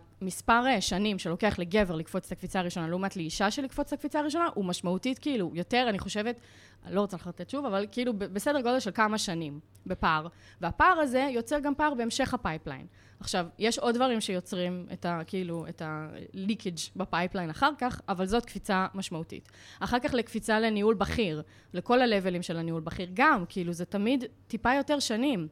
[0.49, 4.65] אה, שנים שלוקח לגבר לקפוץ את הקפיצה הראשונה, לעומת לאישה שלקפוץ את הקפיצה הראשונה, הוא
[4.65, 6.39] משמעותית, כאילו, יותר, אני חושבת,
[6.85, 10.27] אני לא רוצה לחרטט שוב, אבל כאילו בסדר גודל של כמה שנים בפער.
[10.61, 12.85] והפער הזה יוצר גם פער בהמשך ה pipeline.
[13.19, 15.21] עכשיו, יש עוד דברים שיוצרים את ה...
[15.27, 19.51] כאילו, את ה-leakage ב pipeline אחר כך, אבל זאת קפיצה משמעותית.
[19.79, 21.41] אחר כך לקפיצה לניהול בכיר,
[21.73, 25.47] לכל ה levelים של הניהול בכיר, גם, כאילו, זה תמיד טיפה יותר שנים.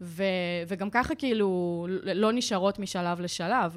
[0.00, 0.22] ו,
[0.68, 3.76] וגם ככה כאילו לא נשארות משלב לשלב,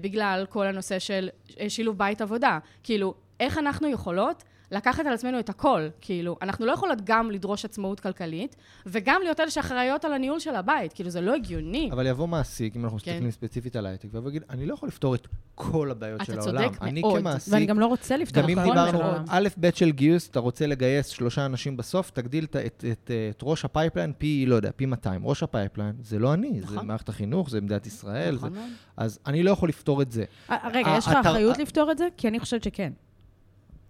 [0.00, 1.28] בגלל כל הנושא של
[1.60, 2.58] אה, שילוב בית עבודה.
[2.82, 7.64] כאילו, איך אנחנו יכולות לקחת על עצמנו את הכל, כאילו, אנחנו לא יכולות גם לדרוש
[7.64, 11.90] עצמאות כלכלית, וגם להיות אלה שאחראיות על הניהול של הבית, כאילו, זה לא הגיוני.
[11.92, 13.10] אבל יבוא מעסיק, אם אנחנו כן.
[13.10, 16.64] מסתכלים ספציפית על ההייטק, ויבוא ויגיד, אני לא יכול לפתור את כל הבעיות של העולם.
[16.64, 17.18] אתה צודק מאוד.
[17.18, 18.88] כמעסיק, ואני גם לא רוצה לפתור את כל הבעיות של העולם.
[18.88, 22.56] גם אם דיברנו, א', ב' של גיוס, אתה רוצה לגייס שלושה אנשים בסוף, תגדיל את,
[22.56, 25.24] את, את, את ראש ה pipeline פי, לא יודע, פי 200.
[25.24, 26.78] ראש ה pipeline זה לא אני, נכון.
[26.78, 28.34] זה מערכת החינוך, זה מדינת ישראל.
[28.34, 28.60] נכון זה,
[28.96, 30.24] אז אני לא יכול לפתור את זה.
[30.72, 32.08] רגע, יש לך אחריות לפתור את זה?
[32.16, 32.92] כי אני חושבת שכן.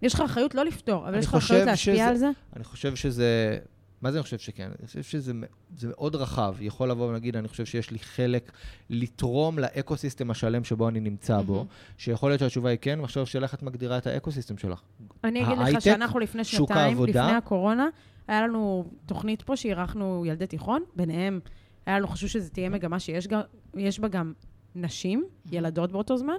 [0.01, 2.29] יש לך אחריות לא לפתור, אבל יש לך אחריות להשפיע שזה, על זה?
[2.55, 3.57] אני חושב שזה...
[4.01, 4.69] מה זה אני חושב שכן?
[4.79, 5.33] אני חושב שזה
[5.83, 6.55] מאוד רחב.
[6.59, 8.51] יכול לבוא ולהגיד, אני חושב שיש לי חלק
[8.89, 11.65] לתרום לאקו-סיסטם השלם שבו אני נמצא בו,
[11.97, 14.81] שיכול להיות שהתשובה היא כן, ועכשיו שאלה איך את מגדירה את האקו-סיסטם שלך.
[15.23, 17.87] אני אגיד לך שאנחנו לפני שנתיים, לפני הקורונה,
[18.27, 21.39] היה לנו תוכנית פה שאירחנו ילדי תיכון, ביניהם
[21.85, 24.33] היה לנו חשוב שזו תהיה מגמה שיש בה גם
[24.75, 26.37] נשים, ילדות באותו זמן.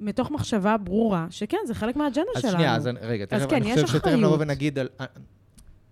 [0.00, 2.48] מתוך מחשבה ברורה, שכן, זה חלק מהאג'נדה שלנו.
[2.48, 4.88] אז שנייה, אז רגע, תכף, כן, אני חושב שתכף נבוא ונגיד על...
[5.00, 5.06] אה,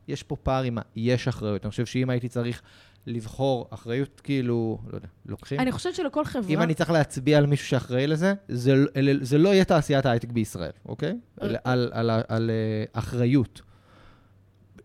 [0.08, 0.80] יש פה פער עם ה...
[0.96, 1.64] יש אחריות.
[1.64, 2.62] אני חושב שאם הייתי צריך
[3.06, 5.60] לבחור אחריות, כאילו, לא יודע, לוקחים...
[5.60, 6.48] אני חושבת שלכל חברה...
[6.48, 8.84] אם אני צריך להצביע על מישהו שאחראי לזה, זה,
[9.20, 11.18] זה לא יהיה תעשיית ההייטק בישראל, אוקיי?
[11.40, 13.62] על, על, על, על, על אה, אחריות.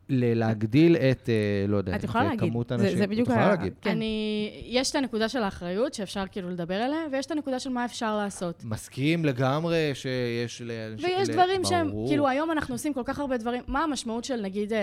[0.09, 2.05] להגדיל את, אה, לא יודע, את
[2.39, 2.91] כמות האנשים.
[2.91, 3.73] זה, זה בדיוק את יכולה להגיד.
[3.81, 3.89] כן.
[3.89, 7.85] אני, יש את הנקודה של האחריות, שאפשר כאילו לדבר עליה, ויש את הנקודה של מה
[7.85, 8.63] אפשר לעשות.
[8.63, 10.61] מסכים לגמרי שיש...
[11.03, 11.33] ויש ל...
[11.33, 11.69] דברים ברור.
[11.69, 13.63] שהם, כאילו, היום אנחנו עושים כל כך הרבה דברים.
[13.67, 14.73] מה המשמעות של, נגיד...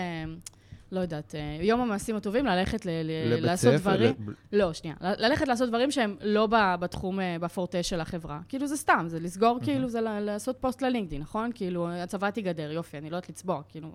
[0.93, 4.15] לא יודעת, אה, יום המעשים הטובים, ללכת ל- ל- לעשות ספר, דברים...
[4.53, 4.59] ל...
[4.59, 4.97] לא, שנייה.
[5.01, 6.49] ללכת לעשות דברים שהם לא
[6.81, 8.41] בתחום, אה, בפורטה של החברה.
[8.49, 9.65] כאילו, זה סתם, זה לסגור, mm-hmm.
[9.65, 11.51] כאילו, זה לעשות פוסט ללינקדאין, נכון?
[11.55, 13.89] כאילו, הצבא תיגדר, יופי, אני לא יודעת לצבוע, כאילו,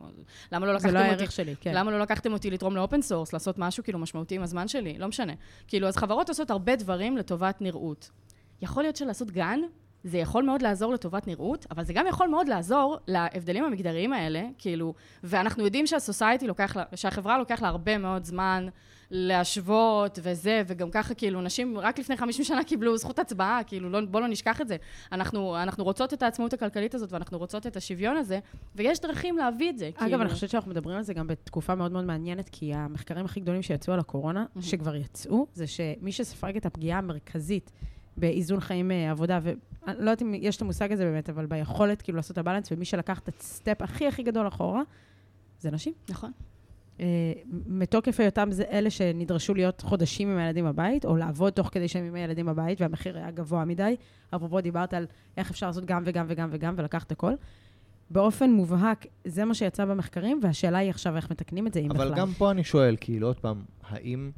[0.52, 0.98] למה לא לקחתם אותי...
[1.00, 1.72] זה לא הערך שלי, כן.
[1.76, 4.98] למה לא לקחתם אותי לתרום ל open source, לעשות משהו כאילו משמעותי עם הזמן שלי?
[4.98, 5.34] לא משנה.
[5.68, 8.10] כאילו, אז חברות עושות הרבה דברים לטובת נראות.
[8.62, 9.60] יכול להיות שלעשות גן,
[10.06, 14.44] זה יכול מאוד לעזור לטובת נראות, אבל זה גם יכול מאוד לעזור להבדלים המגדריים האלה,
[14.58, 18.68] כאילו, ואנחנו יודעים שה society לוקח, שהחברה לוקח לה הרבה מאוד זמן
[19.12, 24.02] להשוות וזה, וגם ככה, כאילו, נשים רק לפני 50 שנה קיבלו זכות הצבעה, כאילו, לא,
[24.06, 24.78] בואו לא נשכח את זה.
[25.12, 28.40] אנחנו, אנחנו רוצות את העצמאות הכלכלית הזאת, ואנחנו רוצות את השוויון הזה,
[28.76, 29.88] ויש דרכים להביא את זה.
[29.88, 30.22] אגב, כאילו...
[30.22, 33.62] אני חושבת שאנחנו מדברים על זה גם בתקופה מאוד מאוד מעניינת, כי המחקרים הכי גדולים
[33.62, 34.62] שיצאו על הקורונה, mm-hmm.
[34.62, 37.72] שכבר יצאו, זה שמי שספג את הפגיעה המרכזית
[38.18, 42.02] באיזון חיים אה, עבודה, ואני לא יודעת אם יש את המושג הזה באמת, אבל ביכולת
[42.02, 44.82] כאילו לעשות את הבלנס, ומי שלקח את הסטפ הכי הכי גדול אחורה,
[45.60, 45.94] זה נשים.
[46.10, 46.32] נכון.
[47.00, 47.06] אה,
[47.68, 52.06] מתוקף היותם זה אלה שנדרשו להיות חודשים עם הילדים בבית, או לעבוד תוך כדי שהם
[52.06, 53.96] עם הילדים בבית, והמחיר היה גבוה מדי.
[54.36, 55.06] אפרופו דיברת על
[55.38, 57.34] איך אפשר לעשות גם וגם וגם וגם ולקחת הכל.
[58.10, 62.06] באופן מובהק, זה מה שיצא במחקרים, והשאלה היא עכשיו איך מתקנים את זה, אם אבל
[62.06, 62.20] בכלל.
[62.20, 64.32] גם פה אני שואל, כאילו, עוד פעם, האם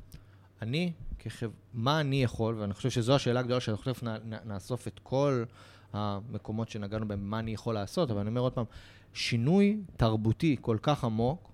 [0.62, 1.48] אני, כחב...
[1.74, 3.94] מה אני יכול, ואני חושב שזו השאלה הגדולה, שאני חושב
[4.46, 5.44] נאסוף את כל
[5.94, 8.66] המקומות שנגענו בהם, מה אני יכול לעשות, אבל אני אומר עוד פעם,
[9.14, 11.52] שינוי תרבותי כל כך עמוק,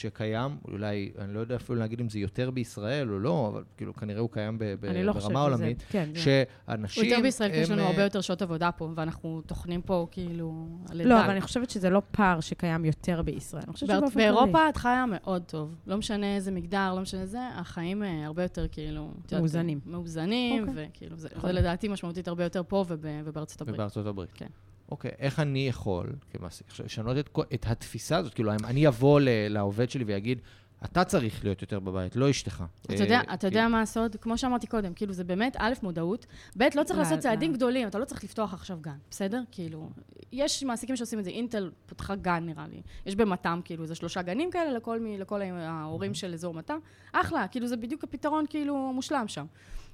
[0.00, 3.94] שקיים, אולי, אני לא יודע אפילו להגיד אם זה יותר בישראל או לא, אבל כאילו,
[3.94, 5.56] כנראה הוא קיים ב- ב- אני לא חושבת ברמה שזה...
[5.56, 7.04] עולמית, כן, שאנשים...
[7.04, 10.06] הוא יותר בישראל, כי יש לנו אה, הרבה יותר שעות עבודה פה, ואנחנו טוחנים פה
[10.10, 11.20] כאילו על לא.
[11.20, 13.62] אבל אני חושבת שזה לא פער שקיים יותר בישראל.
[13.66, 14.32] אני חושבת באר- שבאופן כללי.
[14.32, 15.74] באירופה את חיה מאוד טוב.
[15.86, 19.10] לא משנה איזה מגדר, לא משנה זה, החיים אה, הרבה יותר כאילו...
[19.32, 19.80] מאוזנים.
[19.86, 20.88] מאוזנים, אוקיי.
[20.94, 23.74] וכאילו, זה לדעתי משמעותית הרבה יותר פה וב- ובארצות הברית.
[23.74, 24.30] ובארצות הברית.
[24.34, 24.46] כן.
[24.90, 28.34] אוקיי, איך אני יכול, כמעסיק, לשנות את, את התפיסה הזאת?
[28.34, 30.40] כאילו, האם אני אבוא ל- לעובד שלי ויגיד,
[30.84, 32.64] אתה צריך להיות יותר בבית, לא אשתך.
[32.82, 34.16] אתה יודע, אה, אתה יודע מה הסוד?
[34.20, 37.22] כמו שאמרתי קודם, כאילו, זה באמת, א', מודעות, ב', לא צריך לא, לעשות לא.
[37.22, 39.42] צעדים גדולים, אתה לא צריך לפתוח עכשיו גן, בסדר?
[39.52, 39.90] כאילו,
[40.32, 42.82] יש מעסיקים שעושים את זה, אינטל פתחה גן, נראה לי.
[43.06, 46.78] יש במתם, כאילו, איזה שלושה גנים כאלה לכל, לכל ההורים של אזור מתם.
[47.12, 49.46] אחלה, כאילו, זה בדיוק הפתרון, כאילו, מושלם שם.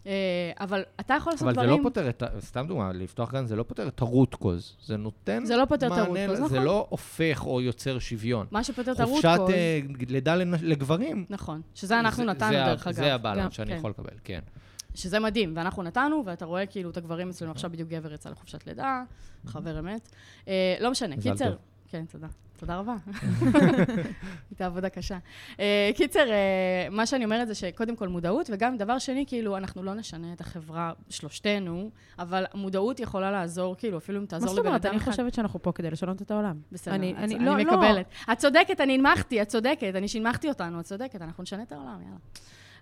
[0.07, 0.12] אה,
[0.61, 1.79] אבל אתה יכול לעשות אבל זה דברים...
[1.79, 4.97] לא פותר את, ה- סתם דוגמה, לפתוח גן זה לא פותר את הרוט קוז, זה
[4.97, 6.62] נותן זה לא פותר את ה-root cause, ל- זה נכון.
[6.62, 8.47] לא הופך או יוצר שוויון.
[8.51, 11.25] מה שפותר את הרות חופשת קוז, אה, לידה לגברים.
[11.31, 12.97] נכון, שזה אנחנו זה- נתנו, זה דרך אגב.
[12.97, 13.77] זה הבלנס שאני כן.
[13.77, 14.41] יכול לקבל, כן.
[14.95, 18.67] שזה מדהים, ואנחנו נתנו, ואתה רואה כאילו את הגברים אצלנו, עכשיו בדיוק גבר יצא לחופשת
[18.67, 19.03] לידה,
[19.47, 20.09] חבר אמת.
[20.49, 21.55] אה, לא משנה, קיצר...
[21.88, 22.27] כן, תודה.
[22.62, 22.94] תודה רבה.
[24.51, 25.18] הייתה עבודה קשה.
[25.61, 26.37] אה, קיצר, אה,
[26.90, 30.40] מה שאני אומרת זה שקודם כל מודעות, וגם דבר שני, כאילו, אנחנו לא נשנה את
[30.40, 34.81] החברה, שלושתנו, אבל מודעות יכולה לעזור, כאילו, אפילו אם מה תעזור זאת לבן אומרת?
[34.87, 35.11] אדם אני אחד.
[35.11, 36.57] חושבת שאנחנו פה כדי לשנות את העולם.
[36.72, 37.64] בסדר, אני- אני- אני לא, לא.
[37.64, 38.07] מקבלת.
[38.33, 41.98] את צודקת, אני הנמכתי, את צודקת, אני שינמכתי אותנו, את צודקת, אנחנו נשנה את העולם,
[42.03, 42.16] יאללה.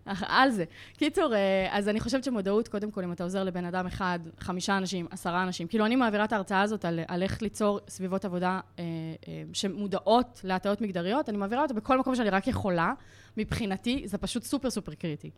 [0.39, 0.65] על זה.
[0.97, 4.77] קיצור, אה, אז אני חושבת שמודעות, קודם כל, אם אתה עוזר לבן אדם אחד, חמישה
[4.77, 8.61] אנשים, עשרה אנשים, כאילו אני מעבירה את ההרצאה הזאת על, על איך ליצור סביבות עבודה
[8.79, 8.85] אה,
[9.29, 12.93] אה, שמודעות להטיות מגדריות, אני מעבירה אותה בכל מקום שאני רק יכולה.
[13.37, 15.31] מבחינתי, זה פשוט סופר סופר קריטי.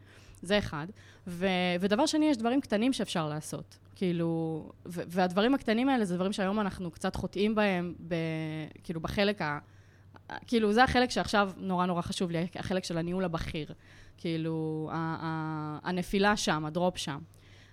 [0.43, 0.87] זה אחד.
[1.27, 1.47] ו,
[1.81, 3.79] ודבר שני, יש דברים קטנים שאפשר לעשות.
[3.95, 8.15] כאילו, ו, והדברים הקטנים האלה זה דברים שהיום אנחנו קצת חוטאים בהם, ב,
[8.85, 9.59] כאילו, בחלק ה...
[10.47, 13.73] כאילו, זה החלק שעכשיו נורא נורא חשוב לי, החלק של הניהול הבכיר.
[14.23, 17.19] כאילו, ה- ה- הנפילה שם, ה drop שם.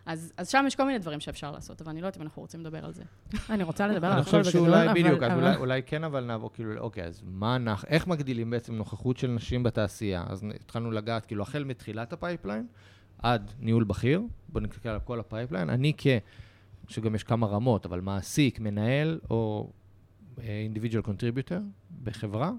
[0.05, 2.41] אז, אז שם יש כל מיני דברים שאפשר לעשות, אבל אני לא יודעת אם אנחנו
[2.41, 3.03] רוצים לדבר על זה.
[3.49, 6.03] אני רוצה לדבר על אני הכל חושב בגדול, שאולי בדיוק, אז אבל- אולי- אולי כן,
[6.03, 10.23] אבל נעבור כאילו, אוקיי, אז מה אנחנו, איך מגדילים בעצם נוכחות של נשים בתעשייה?
[10.27, 12.67] אז התחלנו לגעת, כאילו, החל מתחילת ה pipeline
[13.17, 15.69] עד ניהול בכיר, בואו נסתכל על כל ה pipeline.
[15.69, 16.07] אני כ...
[16.87, 19.69] שגם יש כמה רמות, אבל מעסיק, מנהל או
[20.41, 21.53] אה, individual contributor
[22.03, 22.51] בחברה,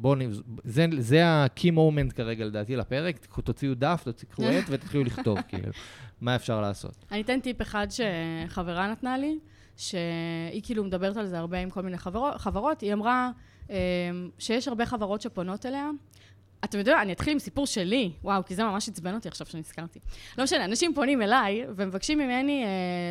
[0.00, 0.18] בואו נ...
[0.64, 5.72] זה, זה ה-key moment כרגע לדעתי לפרק, תוציאו דף, תוציאו עט ותתחילו לכתוב, כאילו,
[6.20, 7.04] מה אפשר לעשות.
[7.12, 9.38] אני אתן טיפ אחד שחברה נתנה לי,
[9.76, 12.80] שהיא כאילו מדברת על זה הרבה עם כל מיני חברות, חברות.
[12.80, 13.30] היא אמרה
[13.70, 13.76] אה,
[14.38, 15.90] שיש הרבה חברות שפונות אליה.
[16.64, 19.98] אתם יודעים, אני אתחיל עם סיפור שלי, וואו, כי זה ממש עצבן אותי עכשיו שנזכרתי.
[20.38, 22.68] לא משנה, אנשים פונים אליי ומבקשים ממני אה,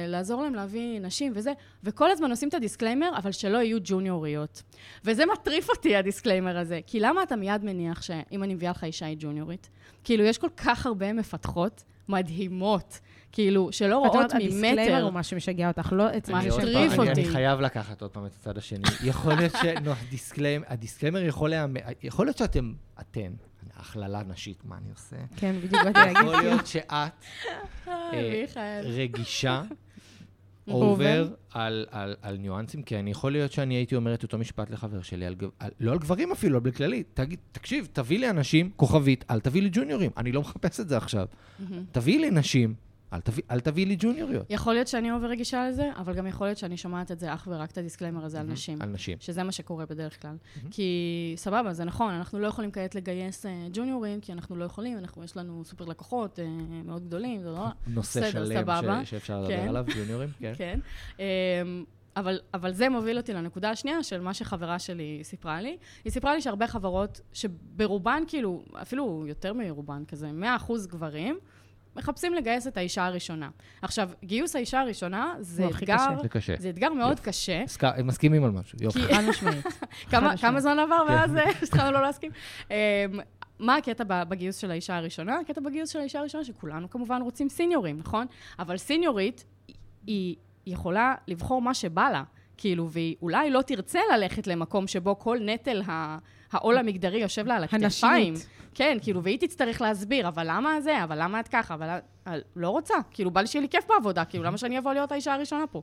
[0.08, 4.64] לעזור להם להביא נשים וזה, וכל הזמן עושים את ה disclaimer, אבל שלא יהיו ג'וניוריות.
[5.06, 6.80] וזה מטריף אותי, ה disclaimer הזה.
[6.88, 9.70] כי למה אתה מיד מניח שאם אני מביאה לך אישה היא ג'וניורית?
[10.08, 13.00] כאילו, יש כל כך הרבה מפתחות מדהימות,
[13.32, 15.04] כאילו, שלא את רואות אומרת, ה disclaimer ממטר.
[15.04, 17.22] הוא מה שמשגע אותך, לא עצם מה אני זה עוד ש- מטריף פעם- אני- אותי.
[17.24, 18.84] אני חייב לקחת עוד פעם את הצד השני.
[19.10, 19.66] יכול להיות ש...
[19.84, 19.92] נו,
[20.68, 23.32] ה disclaimer, יכול להיאמר, יכול להיות שאתם, אתן,
[23.76, 25.16] הכללה נשית, מה אני עושה?
[25.36, 26.18] כן, בדיוק באתי להגיד.
[26.18, 27.08] יכול להיות שאת אה.
[28.84, 29.62] רגישה
[30.68, 31.30] over.
[31.54, 35.02] על, על, על ניואנסים, כי אני יכול להיות שאני הייתי אומר את אותו משפט לחבר
[35.02, 37.04] שלי, על, על, לא על גברים אפילו, אבל בכללי.
[37.14, 40.12] תגיד, תקשיב, תביא לי אנשים, כוכבית, אל תביא לי ג'וניורים.
[40.18, 41.28] אני לא מחפש את זה עכשיו.
[41.60, 41.84] מהמם.
[41.92, 42.74] תביא לי נשים,
[43.14, 44.46] אל תביא, אל תביא לי ג'וניוריות.
[44.50, 47.48] יכול להיות שאני over רגישה לזה, אבל גם יכול להיות שאני שומעת את זה אך
[47.52, 48.82] ורק את ה disclaimer הזה על נשים.
[48.82, 49.18] על נשים.
[49.22, 50.36] שזה מה שקורה בדרך כלל.
[50.72, 54.98] כי סבבה, זה נכון, אנחנו לא יכולים כעת לגייס אה, ג'וניורים, כי אנחנו לא יכולים,
[54.98, 56.46] אנחנו, יש לנו סופר לקוחות אה,
[56.86, 57.66] מאוד גדולים, זה לא...
[57.88, 59.06] נושא בסדר, שלם סבבה.
[59.06, 59.68] ש, שאפשר לדבר כן.
[59.68, 60.54] עליו, ג'וניורים, כן.
[60.62, 60.80] כן.
[61.20, 61.26] אמ,
[62.18, 65.78] אבל, אבל זה מוביל אותי לנקודה השנייה של מה שחברה שלי סיפרה לי.
[66.06, 70.32] היא סיפרה לי שהרבה חברות, שברובן, כאילו, אפילו יותר מרובן, כזה
[70.68, 71.40] 100% גברים,
[71.98, 73.50] מחפשים לגייס את האישה הראשונה.
[73.82, 75.98] עכשיו, גיוס האישה הראשונה זה הכי אתגר.
[76.22, 76.54] זה קשה.
[76.60, 77.64] זה אתגר מאוד קשה.
[77.64, 79.00] הסכ- מסכימים על משהו, יופי.
[79.14, 79.66] חד משמעית.
[80.42, 82.32] כמה, זמן עבר מאז אה, שהתחלנו לא להסכים?
[82.72, 82.76] אמ,
[83.60, 85.40] מה הקטע בגיוס של האישה הראשונה?
[85.40, 88.26] הקטע בגיוס של האישה הראשונה, שכולנו כמובן רוצים סיניורים, נכון?
[88.60, 89.46] אבל סיניורית,
[90.08, 92.24] היא יכולה לבחור מה שבא לה.
[92.60, 96.18] כאילו, והיא אולי לא תרצה ללכת למקום שבו כל נטל ה...
[96.52, 98.34] העול המגדרי יושב לה על הכתפיים.
[98.34, 98.50] הנשיות.
[98.74, 102.00] כן, כאילו, והיא תצטרך להסביר, אבל למה זה, אבל למה את ככה, אבל
[102.56, 105.34] לא רוצה, כאילו, בא לי שיהיה לי כיף בעבודה, כאילו, למה שאני אבוא להיות האישה
[105.34, 105.82] הראשונה פה?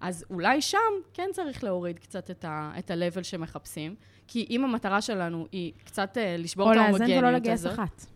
[0.00, 0.78] אז אולי שם
[1.14, 3.94] כן צריך להוריד קצת את, ה, את ה-level שמחפשים,
[4.28, 7.40] כי אם המטרה שלנו היא קצת אה, לשבור או את לאזן ההומוגניות ולא הזאת...
[7.40, 8.13] לגייס אחת.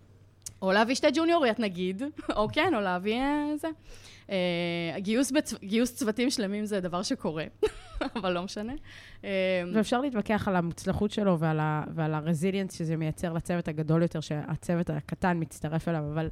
[0.63, 2.03] או להביא שתי ג'וניוריות נגיד,
[2.37, 3.69] או כן, או להביא אה, זה.
[4.31, 5.55] אה, גיוס, בצ...
[5.55, 7.45] גיוס צוותים שלמים זה דבר שקורה,
[8.17, 8.73] אבל לא משנה.
[9.25, 14.21] אה, ואפשר להתווכח על המוצלחות שלו ועל, ה, ועל הרזיליאנס שזה מייצר לצוות הגדול יותר,
[14.21, 16.29] שהצוות הקטן מצטרף אליו, אבל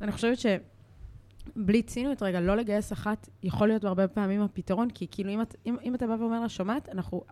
[0.00, 5.30] אני חושבת שבלי ציניות, רגע, לא לגייס אחת, יכול להיות הרבה פעמים הפתרון, כי כאילו
[5.30, 7.22] אם, את, אם, אם אתה בא ואומר לה, שומעת, אנחנו,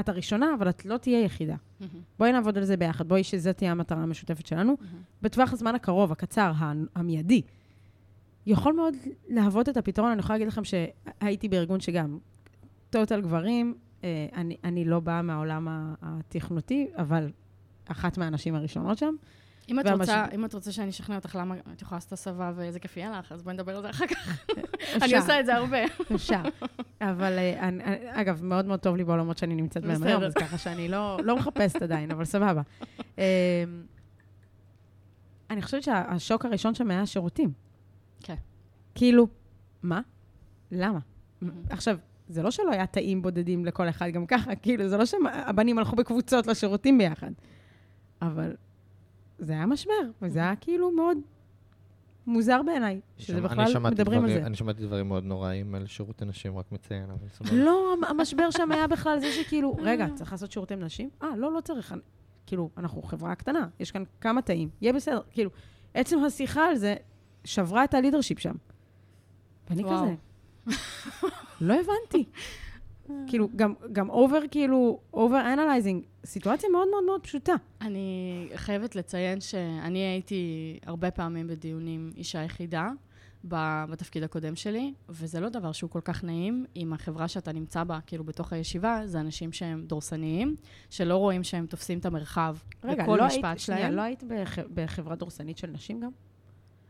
[0.00, 1.56] את הראשונה, אבל את לא תהיה יחידה.
[2.18, 4.76] בואי נעבוד על זה ביחד, בואי שזו תהיה המטרה המשותפת שלנו.
[5.22, 6.52] בטווח הזמן הקרוב, הקצר,
[6.94, 7.42] המיידי,
[8.46, 8.94] יכול מאוד
[9.28, 10.10] להוות את הפתרון.
[10.10, 12.18] אני יכולה להגיד לכם שהייתי בארגון שגם,
[12.90, 15.68] טוטל גברים, אה, אני, אני לא באה מהעולם
[16.02, 17.30] התכנותי, אבל
[17.86, 19.14] אחת מהנשים הראשונות שם.
[19.68, 22.80] אם את, רוצה, אם את רוצה שאני אשכנע אותך למה את יכולה לעשות הסבה ואיזה
[22.80, 24.46] כיף יהיה לך, אז בואי נדבר על זה אחר כך.
[25.02, 25.78] אני עושה את זה הרבה.
[26.14, 26.42] אפשר.
[27.00, 30.22] אבל, אה, אני, אני- אגב, מאוד מאוד טוב לי בעולמות שאני נמצאת בהם היום.
[30.22, 32.62] אז ככה שאני לא, לא מחפשת עדיין, אבל סבבה.
[33.18, 33.64] אה,
[35.50, 37.52] אני חושבת שהשוק הראשון שם היה השירותים.
[38.20, 38.34] כן.
[38.94, 39.26] כאילו,
[39.82, 40.00] מה?
[40.72, 40.98] למה?
[41.70, 41.98] עכשיו,
[42.28, 45.96] זה לא שלא היה תאים בודדים לכל אחד גם ככה, כאילו, זה לא שהבנים הלכו
[45.96, 47.30] בקבוצות לשירותים ביחד.
[48.22, 48.54] אבל
[49.38, 51.18] זה היה משבר, וזה היה כאילו מאוד
[52.26, 54.46] מוזר בעיניי, שזה בכלל שמעתי מדברים על דברים- זה.
[54.46, 57.50] אני שמעתי דברים מאוד נוראים על שירותי נשים, רק מציין, אבל סבבה.
[57.64, 61.10] לא, המשבר שם היה בכלל זה שכאילו, רגע, צריך לעשות שירותי נשים?
[61.22, 61.94] אה, לא, לא צריך.
[62.46, 65.20] כאילו, אנחנו חברה קטנה, יש כאן כמה תאים, יהיה בסדר.
[65.30, 65.50] כאילו,
[65.94, 66.94] עצם השיחה על זה
[67.44, 68.54] שברה את הלידרשיפ שם.
[69.70, 69.84] ואני.
[69.84, 70.14] כזה,
[71.60, 72.24] לא הבנתי.
[73.26, 77.54] כאילו, גם, גם over, כאילו, over analyzing, סיטואציה מאוד מאוד מאוד פשוטה.
[77.80, 82.90] אני חייבת לציין שאני הייתי הרבה פעמים בדיונים אישה יחידה
[83.44, 87.98] בתפקיד הקודם שלי, וזה לא דבר שהוא כל כך נעים אם החברה שאתה נמצא בה,
[88.06, 90.56] כאילו בתוך הישיבה, זה אנשים שהם דורסניים,
[90.90, 93.92] שלא רואים שהם תופסים את המרחב רגע, בכל לא משפט היית, שלהם.
[93.92, 96.10] לא היית בח, בחברה דורסנית של נשים גם?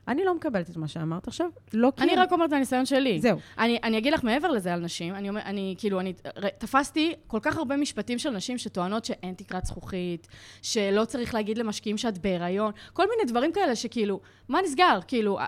[0.08, 2.02] אני לא מקבלת את מה שאמרת עכשיו, לא כי...
[2.02, 3.20] אני רק אומרת את הניסיון שלי.
[3.20, 3.38] זהו.
[3.58, 6.12] אני, אני אגיד לך מעבר לזה על נשים, אני אומר, אני כאילו, אני
[6.58, 10.28] תפסתי כל כך הרבה משפטים של נשים שטוענות שאין תקרת זכוכית,
[10.62, 14.98] שלא צריך להגיד למשקיעים שאת בהיריון, כל מיני דברים כאלה שכאילו, מה נסגר?
[15.06, 15.38] כאילו,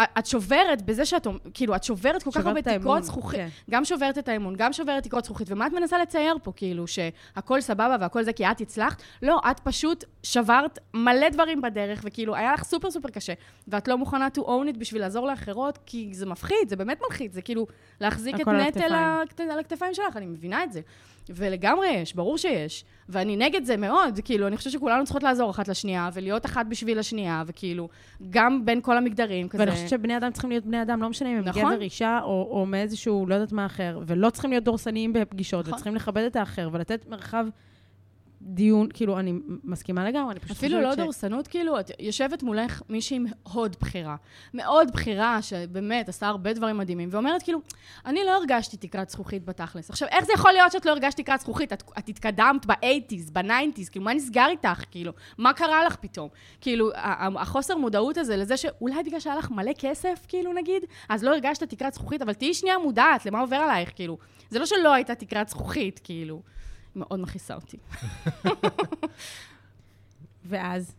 [0.00, 3.40] את שוברת בזה שאת, כאילו, את שוברת כל כך הרבה תקרות זכוכית.
[3.40, 3.48] כן.
[3.70, 7.60] גם שוברת את האמון, גם שוברת תקרות זכוכית, ומה את מנסה לצייר פה, כאילו, שהכל
[7.60, 9.02] סבבה והכל זה כי את הצלחת?
[9.22, 13.32] לא, את פשוט שברת מלא דברים בדרך, וכאילו, היה לך סופר סופר קשה,
[13.68, 17.34] ואת לא מוכנה to own it בשביל לעזור לאחרות, כי זה מפחיד, זה באמת מלחיץ,
[17.34, 17.66] זה כאילו
[18.00, 18.92] להחזיק את נטל
[19.50, 20.80] על הכתפיים שלך, אני מבינה את זה.
[21.30, 22.84] ולגמרי יש, ברור שיש.
[23.08, 26.98] ואני נגד זה מאוד, כאילו, אני חושבת שכולנו צריכות לעזור אחת לשנייה, ולהיות אחת בשביל
[26.98, 27.88] השנייה, וכאילו,
[28.30, 29.60] גם בין כל המגדרים, כזה...
[29.62, 31.62] ואני חושבת שבני אדם צריכים להיות בני אדם, לא משנה אם הם נכון.
[31.62, 35.74] גבר, אישה, או, או מאיזשהו, לא יודעת מה אחר, ולא צריכים להיות דורסניים בפגישות, נכון.
[35.74, 37.46] וצריכים לכבד את האחר, ולתת מרחב
[38.46, 39.32] דיון, כאילו, אני
[39.64, 44.16] מסכימה לגמרי, אני פשוט אפילו לא חושבת דורסנות, כאילו, את יושבת מולך מישהי מאוד בכירה.
[44.54, 47.60] מאוד בכירה, שבאמת עשה הרבה דברים מדהימים, ואומרת, כאילו,
[48.06, 49.90] אני לא הרגשתי תקרת זכוכית בתכלס.
[49.90, 51.72] עכשיו, איך זה יכול להיות שאת לא הרגשת תקרת זכוכית?
[51.72, 54.84] את, את התקדמת ב-80's, ב-90's, כאילו, מה נסגר איתך?
[54.90, 56.28] כאילו, מה קרה לך פתאום?
[56.60, 56.90] כאילו,
[57.38, 61.62] החוסר מודעות הזה לזה שאולי בגלל שהיה לך מלא כסף, כאילו, נגיד, אז לא הרגשת
[61.62, 64.18] תקרת זכוכית, אבל תהיי שנייה מודעת למה עובר עלייך, כאילו.
[64.50, 66.42] זה לא שלא הייתה תקרת זכוכית, כאילו.
[66.96, 67.76] מאוד מכעיסה אותי.
[70.44, 70.94] ואז,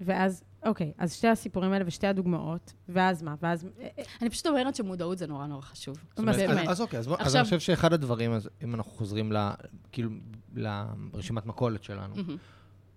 [0.00, 3.34] ואז, אוקיי, אז שתי הסיפורים האלה ושתי הדוגמאות, ואז מה?
[3.42, 3.64] ואז...
[3.80, 5.96] אה, אה, אני פשוט אומרת שמודעות זה נורא נורא חשוב.
[6.16, 6.68] באמת.
[6.68, 9.50] אז, אוקיי, אז, אני חושב שאחד הדברים, אז אם אנחנו חוזרים ל,
[9.92, 10.10] כאילו,
[10.54, 12.14] לרשימת מכולת שלנו.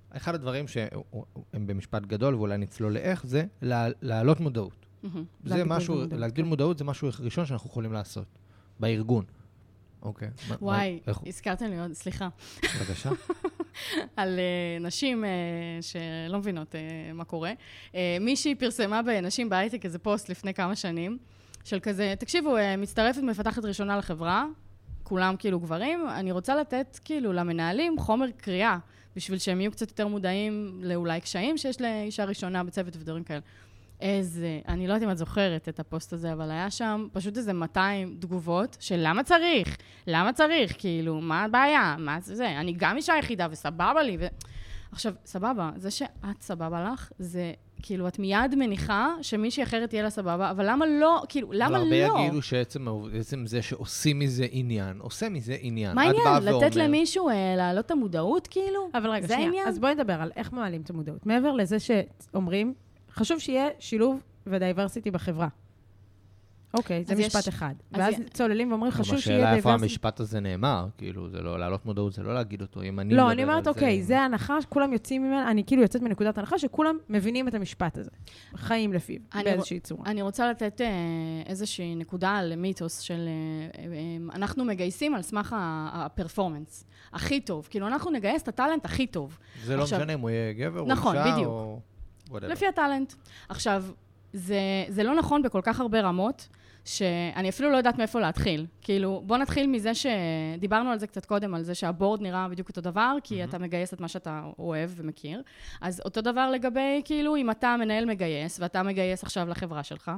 [0.10, 0.92] אחד הדברים שהם
[1.68, 4.86] במשפט גדול, ואולי נצלול לאיך, זה לה- להעלות מודעות.
[5.46, 6.50] זה משהו, להגדיל כן.
[6.50, 8.28] מודעות זה משהו ראשון שאנחנו יכולים לעשות,
[8.80, 9.26] בארגון.
[10.02, 10.28] אוקיי.
[10.62, 12.30] וואי, הזכרתם לי עוד, סליחה,
[12.64, 13.10] בבקשה.
[14.16, 15.28] על uh, נשים uh,
[15.82, 17.54] שלא מבינות uh, מה קורה.
[18.22, 21.18] מישהי פרסמה בנשים בהייטק איזה פוסט לפני כמה שנים,
[21.64, 24.46] של כזה, תקשיבו, מצטרפת מפתחת ראשונה לחברה,
[25.04, 28.78] כולם כאילו גברים, אני רוצה לתת כאילו למנהלים חומר קריאה,
[29.16, 33.40] בשביל שהם יהיו קצת יותר מודעים לאולי קשיים שיש לאישה ראשונה בצוות ודברים כאלה.
[34.02, 37.54] איזה, אני לא יודעת אם את זוכרת את הפוסט הזה, אבל היה שם פשוט איזה
[37.54, 39.78] 200 תגובות של למה צריך?
[40.08, 40.76] למה צריך?
[40.78, 41.96] כאילו, מה הבעיה?
[42.00, 42.60] מה זה זה?
[42.60, 44.18] אני גם אישה יחידה וסבבה לי.
[44.20, 44.26] ו...
[44.92, 50.10] עכשיו, סבבה, זה שאת סבבה לך, זה כאילו, את מיד מניחה שמישהי אחרת תהיה לה
[50.10, 52.20] סבבה, אבל למה לא, כאילו, למה והרבה לא?
[52.20, 52.86] יגידו שעצם
[53.46, 55.96] זה שעושים מזה עניין, עושה מזה עניין.
[55.96, 56.26] מה העניין?
[56.44, 58.90] לתת ואומר- למישהו אה, להעלות את המודעות, כאילו?
[58.94, 59.46] אבל רגע, זה שנייה.
[59.48, 59.68] העניין?
[59.68, 61.26] אז בואי נדבר על איך מעלים את המודעות.
[61.26, 62.74] מעבר לזה שאומרים,
[63.18, 65.48] חשוב שיהיה שילוב ו diversity בחברה.
[66.74, 67.74] אוקיי, זה אז יש- משפט אחד.
[67.94, 69.86] אז ואז י- צוללים ואומרים, חשוב שיהיה השאלה איפה diversity.
[69.94, 73.32] המשפט הזה נאמר, כאילו, זה לא, להעלות מודעות זה לא להגיד אותו, אם אני לא,
[73.32, 77.48] אני אומרת, אוקיי, זה ההנחה שכולם יוצאים ממנה, אני כאילו יוצאת מנקודת הנחה שכולם מבינים
[77.48, 78.10] את המשפט הזה.
[78.56, 80.04] חיים לפיו, באיזושהי צורה.
[80.06, 80.88] אני רוצה לתת אה,
[81.46, 83.28] איזושהי נקודה על מיתוס של...
[83.28, 83.88] אה, אה,
[84.36, 85.56] אנחנו מגייסים על סמך
[85.94, 86.86] ה performance.
[87.14, 87.68] הכי טוב.
[87.70, 89.38] כאילו, אנחנו נגייס את ה talent הכי טוב.
[89.64, 91.80] זה לא משנה אם הוא יהיה גבר או נכון, אישה בדיוק.
[92.30, 92.48] Whatever.
[92.48, 93.14] לפי הטאלנט.
[93.50, 93.84] עכשיו,
[94.34, 96.48] זה, זה לא נכון בכל כך הרבה רמות,
[96.86, 98.66] שאני אפילו לא יודעת מאיפה להתחיל.
[98.82, 102.82] כאילו, בוא נתחיל מזה שדיברנו על זה קצת קודם, על זה שהבורד נראה בדיוק אותו
[102.82, 105.42] דבר, כי אתה מגייס את מה שאתה אוהב ומכיר.
[105.82, 110.12] אז אותו דבר לגבי, כאילו, אם אתה מנהל מגייס, ואתה מגייס עכשיו לחברה שלך,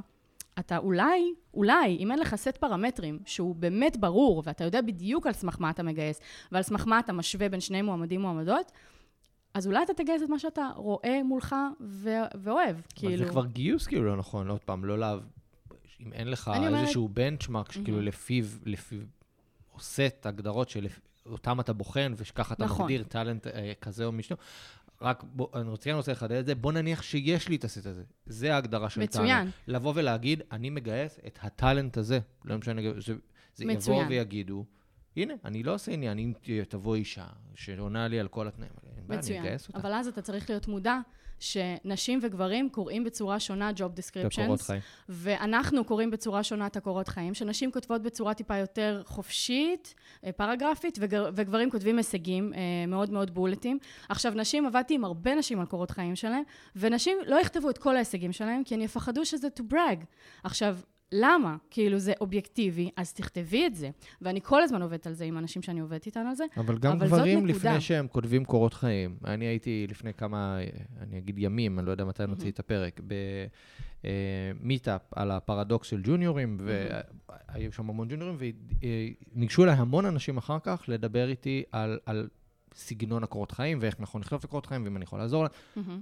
[0.58, 5.32] אתה אולי, אולי, אם אין לך סט פרמטרים שהוא באמת ברור, ואתה יודע בדיוק על
[5.32, 6.20] סמך מה אתה מגייס,
[6.52, 8.72] ועל סמך מה אתה משווה בין שני מועמדים מועמדות,
[9.54, 12.08] אז אולי אתה תגייס את מה שאתה רואה מולך ו-
[12.42, 13.16] ואוהב, אבל כאילו.
[13.16, 15.16] זה כבר גיוס כאילו לא נכון, עוד פעם, לא לה...
[16.00, 19.00] אם אין לך אני אומרת- איזשהו בנצ'מארק שכאילו לפיו, לפיו
[19.72, 22.82] עושה את ההגדרות שאותם אתה בוחן, וככה אתה נכון.
[22.84, 24.36] מגדיר טאלנט אה, כזה או משהו,
[25.02, 27.86] רק בוא, אני רוצה, כן רוצה לחדד את זה, בוא נניח שיש לי את הסט
[27.86, 28.02] הזה.
[28.26, 29.10] זה ההגדרה של טאלנט.
[29.14, 29.50] מצוין.
[29.66, 32.20] לבוא ולהגיד, אני מגייס את הטאלנט הזה.
[32.44, 33.14] לא משנה, זה,
[33.54, 34.08] זה יבואו מצוין.
[34.08, 34.64] ויגידו,
[35.16, 36.32] הנה, אני לא עושה עניין, אם
[36.68, 39.48] תבוא אישה שעונה לי על כל התנאים האלה, אין בעיה, אני.
[39.48, 39.78] אגייס אותה.
[39.78, 40.98] אבל אז אתה צריך להיות מודע
[41.40, 44.02] שנשים וגברים קוראים בצורה שונה job זה
[44.34, 44.80] קורות descriptions, חיים.
[45.08, 49.94] ואנחנו קוראים בצורה שונה את הקורות חיים, שנשים כותבות בצורה טיפה יותר חופשית,
[50.24, 53.78] אה, פרגרפית, וגר, וגברים כותבים הישגים אה, מאוד מאוד בולטים.
[54.08, 56.42] עכשיו, נשים, עבדתי עם הרבה נשים על קורות חיים שלהם,
[56.76, 60.04] ונשים לא יכתבו את כל ההישגים שלהם, כי הן יפחדו שזה to brag.
[60.44, 60.76] עכשיו,
[61.12, 61.56] למה?
[61.70, 63.90] כאילו זה אובייקטיבי, אז תכתבי את זה.
[64.22, 66.44] ואני כל הזמן עובדת על זה עם אנשים שאני עובדת איתן על זה.
[66.56, 67.46] אבל גם אבל גברים.
[67.46, 70.58] לפני שהם כותבים קורות חיים, אני הייתי לפני כמה,
[71.00, 73.00] אני אגיד ימים, אני לא יודע מתי נוציא את הפרק,
[74.02, 76.58] במיטאפ על הפרדוקס של ג'וניורים,
[77.48, 78.36] והיו שם המון ג'וניורים,
[79.34, 82.28] וניגשו אליי המון אנשים אחר כך לדבר איתי על, על
[82.74, 85.44] סגנון הקורות חיים, ואיך נכון לכתוב את הקורות חיים, ואם אני יכול לעזור
[85.76, 86.00] להם.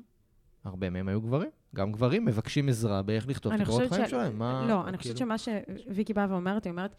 [0.65, 1.51] הרבה מהם היו גברים.
[1.75, 4.39] גם גברים מבקשים עזרה באיך לכתוב את אני הקורות חושבת חיים ש- שלהם.
[4.39, 6.97] מה, לא, אני חושבת כאילו- שמה שוויקי באה ואומרת, היא אומרת,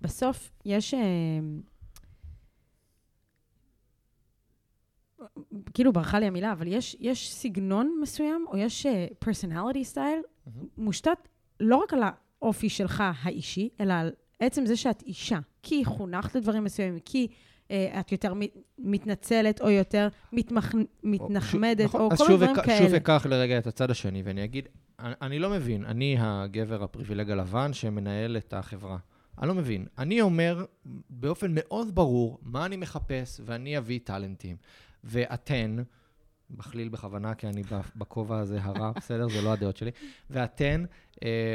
[0.00, 0.94] בסוף יש...
[0.94, 1.00] אה,
[5.74, 9.98] כאילו ברחה לי המילה, אבל יש, יש סגנון מסוים, או יש אה, personality style,
[10.46, 10.68] מהמם.
[10.78, 11.28] מושתת
[11.60, 12.00] לא רק על
[12.42, 14.10] האופי שלך האישי, אלא על
[14.40, 15.38] עצם זה שאת אישה.
[15.62, 17.28] כי חונכת לדברים מסוימים, כי
[17.72, 20.72] את יותר מת- מתנצלת, או יותר מתמח...
[21.02, 22.96] מתנחמדת, נכון, או אז כל שוב מיני דברים אק- שוב כאלה.
[22.96, 24.68] אקח לרגע את הצד השני, ואני אגיד,
[25.00, 28.96] אני, אני לא מבין, אני הגבר הפריבילג הלבן שמנהל את החברה.
[29.38, 29.86] אני לא מבין.
[29.98, 30.64] אני אומר
[31.10, 34.56] באופן מאוד ברור מה אני מחפש, ואני אביא טאלנטים.
[35.04, 35.76] ואתן,
[36.50, 37.62] מכליל בכוונה, כי אני
[37.96, 39.28] בכובע הזה הרע, בסדר?
[39.28, 39.90] זה לא הדעות שלי.
[40.30, 40.88] ואתן אה,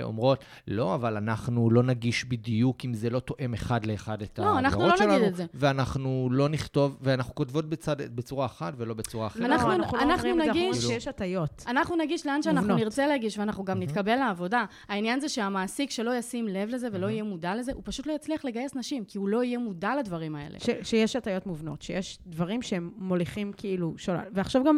[0.04, 4.60] אומרות, לא, אבל אנחנו לא נגיש בדיוק אם זה לא תואם אחד לאחד את לא,
[4.60, 5.46] אנחנו ההגדרות לא נגיד שלנו, את זה.
[5.54, 9.42] ואנחנו לא נכתוב, ואנחנו כותבות בצד, בצורה אחת ולא בצורה אחרת.
[9.46, 11.64] אנחנו- לא, אנחנו לא אנחנו אומרים את זה, אנחנו שיש הטיות.
[11.68, 12.80] אנחנו נגיש לאן שאנחנו מובנות.
[12.84, 14.66] נרצה להגיש, ואנחנו גם נתקבל לעבודה.
[14.88, 18.46] העניין זה שהמעסיק שלא ישים לב לזה ולא יהיה מודע לזה, הוא פשוט לא יצליח
[18.46, 20.60] לגייס נשים, כי הוא לא יהיה מודע לדברים האלה.
[20.60, 24.20] ש, שיש הטיות מובנות, שיש דברים שהם מוליכים כאילו שולל.
[24.34, 24.78] ועכשיו גם,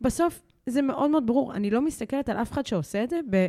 [0.00, 3.46] בסוף, זה מאוד מאוד ברור, אני לא מסתכלת על אף אחד שעושה את זה ב...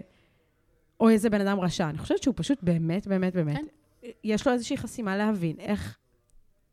[1.01, 1.89] או איזה בן אדם רשע.
[1.89, 3.57] אני חושבת שהוא פשוט באמת, באמת, באמת,
[4.01, 4.07] כן.
[4.23, 5.97] יש לו איזושהי חסימה להבין איך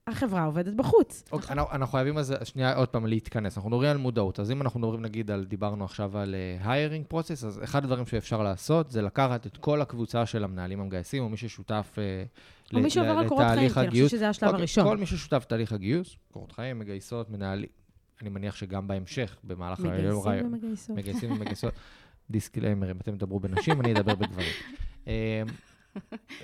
[0.06, 1.24] החברה עובדת בחוץ.
[1.32, 3.56] אוקיי, אנחנו, אנחנו חייבים אז שנייה עוד פעם להתכנס.
[3.56, 4.40] אנחנו מדברים על מודעות.
[4.40, 8.06] אז אם אנחנו מדברים נגיד על, דיברנו עכשיו על היירינג uh, פרוצס, אז אחד הדברים
[8.06, 12.80] שאפשר לעשות זה לקחת את כל הקבוצה של המנהלים המגייסים, או מי ששותף אה, או
[12.80, 14.84] מי שעובר על קורות חיים, כי אני חושבת שזה השלב אוקיי, הראשון.
[14.84, 17.68] כל מי ששותף בתהליך הגיוס, קורות חיים, מגייסות, מנהלים,
[18.22, 20.96] אני מניח שגם בהמשך, במהלך מגייסים ומגייסות.
[20.96, 21.74] מגייסים ומגייסות.
[22.30, 24.48] disclaimer, אם אתם תדברו בנשים, אני אדבר בגברים.
[25.06, 25.12] אמ,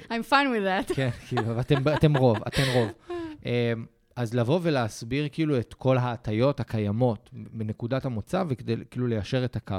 [0.05, 0.95] I'm fine with that.
[0.95, 2.89] כן, כאילו, אתם, אתם רוב, אתן רוב.
[3.47, 3.51] אמ,
[4.17, 9.77] אז לבוא ולהסביר כאילו את כל ההטיות הקיימות מנקודת המוצא, וכדי כאילו ליישר את הקו.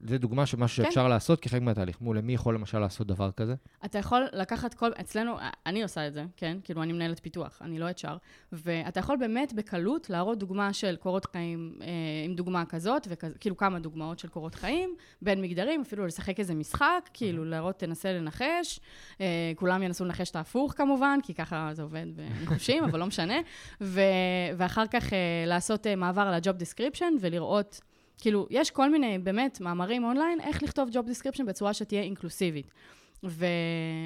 [0.00, 0.90] זה דוגמה של משהו כן.
[0.90, 2.00] שאפשר לעשות כחלק מהתהליך.
[2.00, 3.54] מול מי יכול למשל לעשות דבר כזה?
[3.84, 5.36] אתה יכול לקחת כל, אצלנו,
[5.66, 6.58] אני עושה את זה, כן?
[6.64, 8.16] כאילו, אני מנהלת פיתוח, אני לא HR,
[8.52, 11.86] ואתה יכול באמת בקלות להראות דוגמה של קורות חיים אה,
[12.24, 17.08] עם דוגמה כזאת, וכאילו כמה דוגמאות של קורות חיים, בין מגדרים, אפילו לשחק איזה משחק,
[17.14, 18.80] כאילו להראות, תנסה לנחש,
[19.20, 23.36] אה, כולם ינסו לנחש את ההפוך כמובן, כי ככה זה עובד בניחושים, אבל לא משנה,
[23.80, 24.00] ו,
[24.56, 27.80] ואחר כך אה, לעשות אה, מעבר על ה-job description ולראות...
[28.20, 32.70] כאילו, יש כל מיני, באמת, מאמרים אונליין, איך לכתוב job description בצורה שתהיה אינקלוסיבית.
[33.24, 33.46] ו...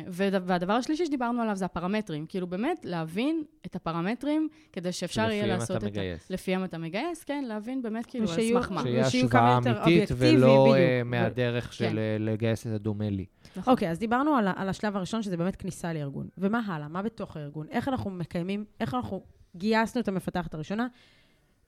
[0.08, 0.28] ו...
[0.42, 2.26] והדבר השלישי שדיברנו עליו זה הפרמטרים.
[2.26, 5.82] כאילו, באמת, להבין את הפרמטרים, כדי שאפשר יהיה לעשות את...
[5.82, 6.30] לפיהם אתה מגייס.
[6.30, 8.82] לפיהם אתה מגייס, כן, להבין באמת, כאילו, על סמך מה.
[8.82, 10.74] שיהיה השוואה אמיתית, ולא.
[10.76, 11.98] אה, מהדרך של כן.
[11.98, 13.24] אה, לגייס את הדומה לי.
[13.56, 13.72] נכון.
[13.72, 16.28] אוקיי, אז דיברנו על, על השלב הראשון, שזה באמת כניסה לארגון.
[16.38, 16.88] ומה הלאה?
[16.88, 17.66] מה בתוך הארגון?
[17.70, 19.22] איך אנחנו מקיימים, איך אנחנו
[19.56, 20.86] גייסנו את המפתחת הראשונה?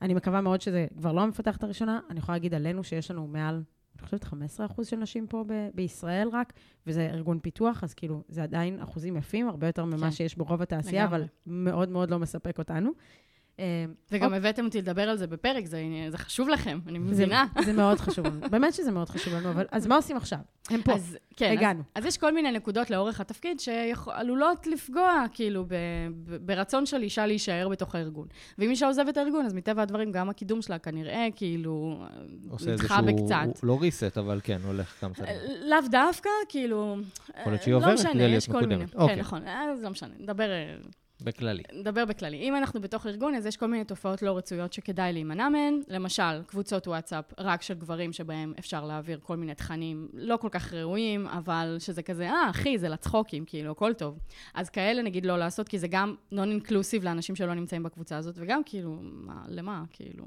[0.04, 2.00] אני מקווה מאוד שזה כבר לא המפתחת הראשונה.
[2.10, 3.62] אני יכולה להגיד עלינו שיש לנו מעל,
[3.98, 6.52] אני חושבת, 15% של נשים פה ב- בישראל רק,
[6.86, 10.10] וזה ארגון פיתוח, אז כאילו, זה עדיין אחוזים יפים, הרבה יותר ממה כן.
[10.10, 11.18] שיש ברוב התעשייה, לגמרי.
[11.18, 12.90] אבל מאוד מאוד לא מספק אותנו.
[13.60, 17.46] אה, וגם הבאתם אותי לדבר על זה בפרק, זה, זה חשוב לכם, אני מבינה.
[17.58, 18.40] זה, זה מאוד חשוב לנו.
[18.50, 20.38] באמת שזה מאוד חשוב לנו, אבל אז מה עושים עכשיו?
[20.70, 20.94] הם פה.
[20.94, 21.82] אז, כן, הגענו.
[21.94, 25.74] אז, אז יש כל מיני נקודות לאורך התפקיד שעלולות לפגוע, כאילו, ב,
[26.24, 28.26] ב, ברצון של אישה להישאר בתוך הארגון.
[28.58, 32.04] ואם אישה עוזבת את הארגון, אז מטבע הדברים, גם הקידום שלה כנראה, כאילו,
[32.50, 33.62] עושה נדחה איזשהו, בקצת.
[33.62, 35.34] לא reset, אבל כן, הולך כמה צעדים.
[35.62, 36.96] לאו דווקא, כאילו...
[37.40, 38.74] יכול להיות שהיא אה, עוברת לא משנה, כדי להיות יש כל מיני.
[38.74, 38.94] מקודמת.
[38.94, 39.14] אוקיי.
[39.14, 40.48] כן, נכון, אז לא משנה, נדבר...
[41.20, 41.62] בכללי.
[41.72, 42.36] נדבר בכללי.
[42.36, 45.80] אם אנחנו בתוך ארגון, אז יש כל מיני תופעות לא רצויות שכדאי להימנע מהן.
[45.88, 50.72] למשל, קבוצות וואטסאפ רק של גברים שבהם אפשר להעביר כל מיני תכנים לא כל כך
[50.72, 54.18] ראויים, אבל שזה כזה, אה, אחי, זה לצחוקים, כאילו, הכל טוב.
[54.54, 58.60] אז כאלה נגיד לא לעשות, כי זה גם נון-אינקלוסיב לאנשים שלא נמצאים בקבוצה הזאת, וגם
[58.64, 59.84] כאילו, מה, למה?
[59.90, 60.24] כאילו...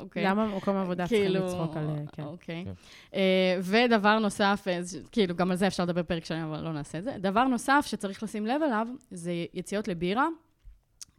[0.00, 0.24] אוקיי.
[0.24, 1.88] גם במקום העבודה צריכים לצחוק על...
[1.88, 2.22] אה, כן.
[2.22, 2.64] אוקיי.
[2.64, 2.72] כן.
[3.14, 4.80] אה, ודבר נוסף, אה,
[5.12, 7.16] כאילו, גם על זה אפשר לדבר פרק שלם, אבל לא נעשה את זה.
[7.18, 10.28] דבר נוסף שצריך לשים לב אליו, זה יציאות לבירה,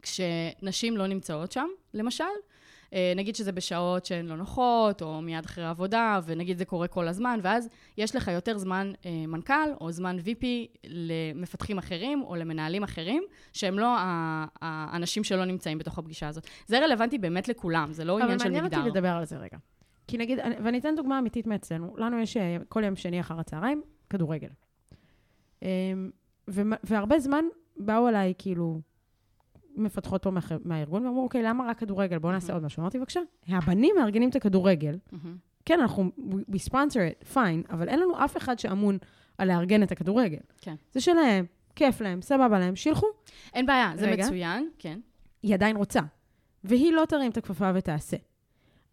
[0.02, 2.24] כשנשים לא נמצאות שם, למשל.
[2.92, 7.08] אה, נגיד שזה בשעות שהן לא נוחות, או מיד אחרי העבודה, ונגיד זה קורה כל
[7.08, 7.68] הזמן, ואז
[7.98, 10.44] יש לך יותר זמן אה, מנכ"ל, או זמן VP
[10.84, 13.22] למפתחים אחרים, או למנהלים אחרים,
[13.52, 13.94] שהם לא
[14.62, 16.46] האנשים שלא נמצאים בתוך הפגישה הזאת.
[16.66, 18.60] זה רלוונטי באמת לכולם, זה לא עניין של אבל מגדר.
[18.68, 19.56] מעניין אותי לדבר על זה רגע.
[20.08, 21.94] כי נגיד, אני- ואני אתן דוגמה אמיתית מאצלנו.
[21.96, 24.48] לנו יש אה, כל יום שני אחר הצהריים, כדורגל.
[25.62, 26.10] אמ,
[26.84, 27.44] והרבה זמן
[27.76, 28.80] באו אליי, כאילו,
[29.78, 32.18] מפתחות פה מהח- מהארגון, ואמרו, אוקיי, למה רק כדורגל?
[32.18, 32.80] בואו נעשה עוד משהו.
[32.80, 34.98] אמרתי, בבקשה, הבנים מארגנים את הכדורגל.
[35.12, 35.36] מהמם.
[35.64, 36.74] כן, אנחנו, we- we sponsor
[37.24, 38.98] it, fine, אבל אין לנו אף אחד שאמון
[39.38, 40.38] על לארגן את הכדורגל.
[40.60, 40.74] כן.
[40.92, 41.44] זה שלהם,
[41.76, 43.06] כיף להם, סבבה להם, שילכו.
[43.54, 44.24] אין בעיה, זה רגע.
[44.24, 45.00] מצוין, כן.
[45.42, 46.00] היא עדיין רוצה.
[46.64, 48.16] והיא לא תרים את הכפפה ותעשה.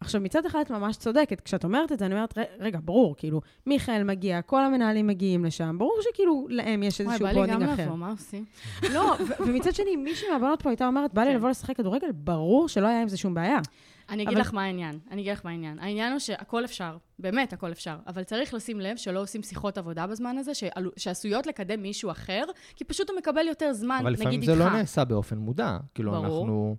[0.00, 3.14] עכשיו, מצד אחד את ממש צודקת, כשאת אומרת את זה, אני אומרת, "ר- רגע, ברור,
[3.16, 7.52] כאילו, מיכאל מגיע, כל המנהלים מגיעים לשם, ברור שכאילו להם יש וואי, איזשהו בא לי
[7.52, 7.82] גם אחר.
[7.84, 8.44] לבוא, מה עושים?
[8.94, 9.14] לא,
[9.46, 11.36] ומצד שני, מישהי מהבנות פה הייתה אומרת, בא לי כן.
[11.36, 13.58] לבוא לשחק כדורגל, ברור שלא היה עם זה שום בעיה.
[14.08, 15.78] אני אגיד אבל- לך מה העניין, אני אגיד לך מה העניין.
[15.78, 20.06] העניין הוא שהכל אפשר, באמת הכל אפשר, אבל צריך לשים לב שלא עושים שיחות עבודה
[20.06, 22.42] בזמן הזה, שעלו- שעשויות לקדם מישהו אחר,
[22.76, 24.52] כי פשוט הוא מקבל יותר זמן, אבל נגיד לפעמים איתך.
[24.52, 25.76] זה לא נעשה באופן מודע.
[25.94, 26.40] כאילו, ברור.
[26.42, 26.76] אנחנו...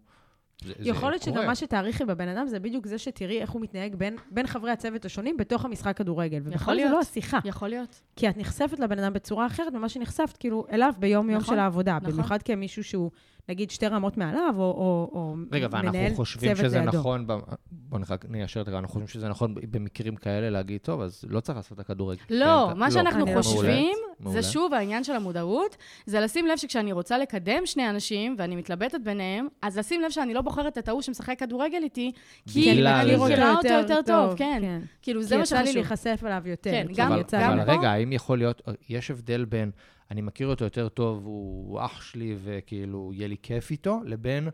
[0.63, 1.45] זה- זה יכול להיות שגם.
[1.45, 5.05] מה שתעריכי בבן אדם, זה בדיוק זה שתראי איך הוא מתנהג בין, בין חברי הצוות
[5.05, 6.41] השונים בתוך המשחק כדורגל.
[6.43, 6.91] ובכלל זה להיות.
[6.91, 7.39] לא השיחה.
[7.45, 8.01] יכול להיות.
[8.15, 11.97] כי את נחשפת לבן אדם בצורה אחרת ממה שנחשפת, כאילו, אליו ביום-יום נכון, של העבודה.
[12.01, 12.11] נכון.
[12.11, 13.11] במיוחד כמישהו שהוא,
[13.49, 16.97] נגיד, שתי רמות מעליו, או, או, או רגע, מנהל ואנחנו חושבים צוות שזה לידו.
[16.97, 17.33] נכון, ב-
[17.71, 21.39] בוא נחק- ניישר את זה, אנחנו חושבים שזה נכון במקרים כאלה להגיד, טוב, אז לא
[21.39, 22.21] צריך לעשות את הכדורגל.
[22.29, 24.41] לא, כן, מה שאנחנו אני לא חושבים, מעולה.
[24.41, 28.99] זה שוב העניין של המודעות, זה לשים לב שכשאני רוצה לקדם שני אנשים, ואני מתלבטת
[29.03, 32.11] ביניהם, אז לשים לב שאני לא בוחרת את ההוא שמשחק כדורגל איתי,
[32.53, 33.15] כי אני.
[33.15, 34.57] מכירה אותו יותר טוב, כן.
[34.61, 34.81] כן.
[35.01, 35.75] כאילו, זה מה יצא לי שחשוב.
[35.75, 36.71] להיחשף אליו יותר.
[36.71, 39.45] כן, כי גם- אבל, יצא גם לי- אבל פה- רגע, האם יכול להיות, יש הבדל
[39.45, 39.71] בין
[40.11, 44.49] אני מכיר אותו יותר טוב, הוא אח שלי וכאילו יהיה לי כיף איתו, לבין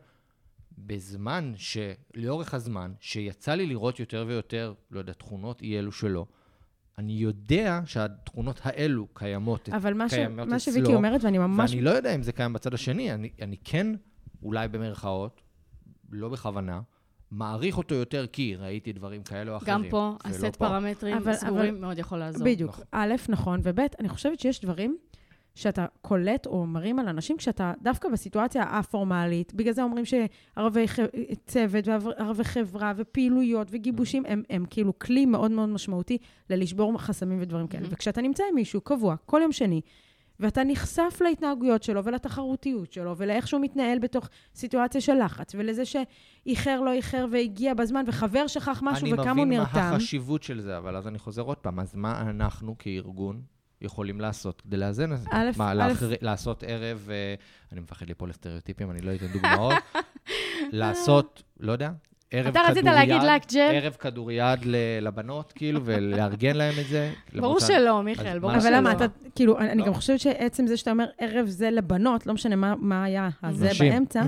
[0.77, 1.77] בזמן ש...
[2.15, 6.25] לאורך הזמן, שיצא לי לראות יותר ויותר, לא יודע, תכונות אי אלו שלו,
[6.97, 10.13] אני יודע שהתכונות האלו קיימות, אבל מה, ש...
[10.13, 11.71] קיימות מה אצלו, שוויקי אומרת, ואני ממש...
[11.71, 13.87] ואני לא יודע אם זה קיים בצד השני, אני, אני כן,
[14.43, 15.41] אולי במרכאות,
[16.11, 16.81] לא בכוונה,
[17.31, 19.73] מעריך אותו יותר כי ראיתי דברים כאלה או אחרים.
[19.73, 20.51] גם פה, הסט פה.
[20.51, 22.45] פרמטרים אבל- סגורים מאוד יכול לעזור.
[22.45, 22.71] בדיוק.
[22.71, 22.85] נכון.
[22.91, 24.97] א', נכון, וב', אני חושבת שיש דברים
[25.55, 30.99] שאתה קולט או מרים על אנשים כשאתה דווקא בסיטואציה הפורמלית, בגלל זה אומרים שערבי ח...
[31.45, 36.17] צוות וערבי חברה ופעילויות וגיבושים הם, הם כאילו כלי מאוד מאוד משמעותי
[36.49, 37.81] ללשבור חסמים ודברים כאלה.
[37.81, 37.93] מהמם.
[37.93, 39.81] וכשאתה נמצא עם מישהו קבוע, כל יום שני,
[40.39, 46.81] ואתה נחשף להתנהגויות שלו ולתחרותיות שלו ולאיך שהוא מתנהל בתוך סיטואציה של לחץ, ולזה שאיחר,
[46.81, 49.79] לא איחר והגיע בזמן, וחבר שכח משהו וכמה הוא אני מבין נרתם.
[49.79, 53.41] מה החשיבות של זה, אבל אז אני חוזר עוד פעם, אז מה אנחנו כארגון
[53.83, 55.27] יכולים לעשות כדי לאזן את זה?
[55.31, 57.35] א', מה, א', לאחר, לעשות ערב, אה,
[57.71, 59.73] אני מפחד ליפול לסטריאוטיפים, אני לא אתן דוגמאות,
[60.71, 61.91] לעשות, לא יודע,
[62.31, 63.69] ערב אתה רצית כדוריד, להגיד לק ג'ל?
[63.73, 64.41] ערב כדוריד
[65.01, 67.13] לבנות, כאילו, ולארגן להם את זה.
[67.35, 68.61] ברור שה- שלא, מיכאל, ברור שלא.
[68.69, 69.05] אבל למה, אתה,
[69.35, 69.85] כאילו, אני לא.
[69.85, 73.69] גם חושבת שעצם זה שאתה אומר ערב זה לבנות, לא משנה מה, מה היה הזה.
[73.79, 74.21] באמצע,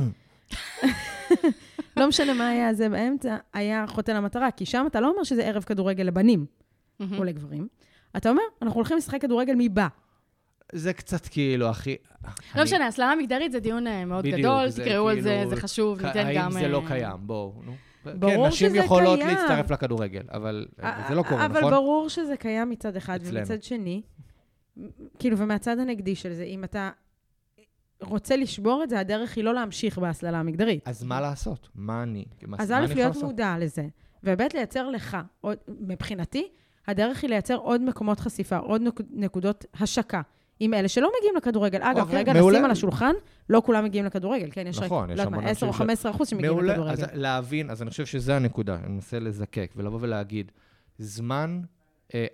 [1.97, 5.45] לא משנה מה היה הזה באמצע, היה חוטא למטרה, כי שם אתה לא אומר שזה
[5.45, 6.45] ערב כדורגל לבנים.
[7.17, 7.67] או לגברים,
[8.17, 9.87] אתה אומר, אנחנו הולכים לשחק כדורגל מי בא.
[10.71, 11.95] זה קצת כאילו, הכי...
[12.55, 15.49] לא משנה, הסללה מגדרית זה דיון אה, מאוד בדיוק, גדול, זה תקראו על זה, כאילו-
[15.49, 16.41] זה חשוב, ניתן גם...
[16.41, 17.17] האם זה לא אה, קיים?
[17.19, 17.75] בואו, נו.
[18.13, 19.37] ברור כן, נשים שזה יכולות קיים.
[19.37, 20.65] להצטרף לכדורגל, אבל
[21.07, 21.71] זה לא קורה, אבל נכון?
[21.73, 23.39] ברור שזה קיים מצד אחד, אצלנו.
[23.39, 24.01] ומצד שני,
[25.19, 26.89] כאילו, ומהצד הנגדי של זה, אם אתה
[28.01, 30.87] רוצה לשבור את זה, הדרך היא לא להמשיך בהסללה המגדרית.
[30.87, 31.69] אז מה לעשות?
[31.75, 32.25] מה אני?
[32.57, 33.23] אז א', להיות?
[33.23, 33.87] מודע לזה,
[34.23, 35.17] וב', לייצר לך,
[35.67, 36.47] מבחינתי,
[36.87, 40.21] הדרך היא לייצר עוד מקומות חשיפה, עוד נק, נקודות השקה.
[40.59, 41.79] עם אלה שלא מגיעים לכדורגל.
[41.83, 42.53] אגב, אוקיי, רגע מעולה.
[42.57, 43.13] נשים על השולחן,
[43.49, 44.67] לא כולם מגיעים לכדורגל, כן?
[44.67, 46.51] יש נכון, רק, יש לא יודעת המון מה, 10 או אנשים ש- 15 אחוז שמגיעים
[46.53, 46.91] מעולה, לכדורגל.
[46.91, 50.51] אז להבין, אז אני חושב שזה הנקודה, אני מנסה לזקק ולבוא ולהגיד,
[50.97, 51.61] זמן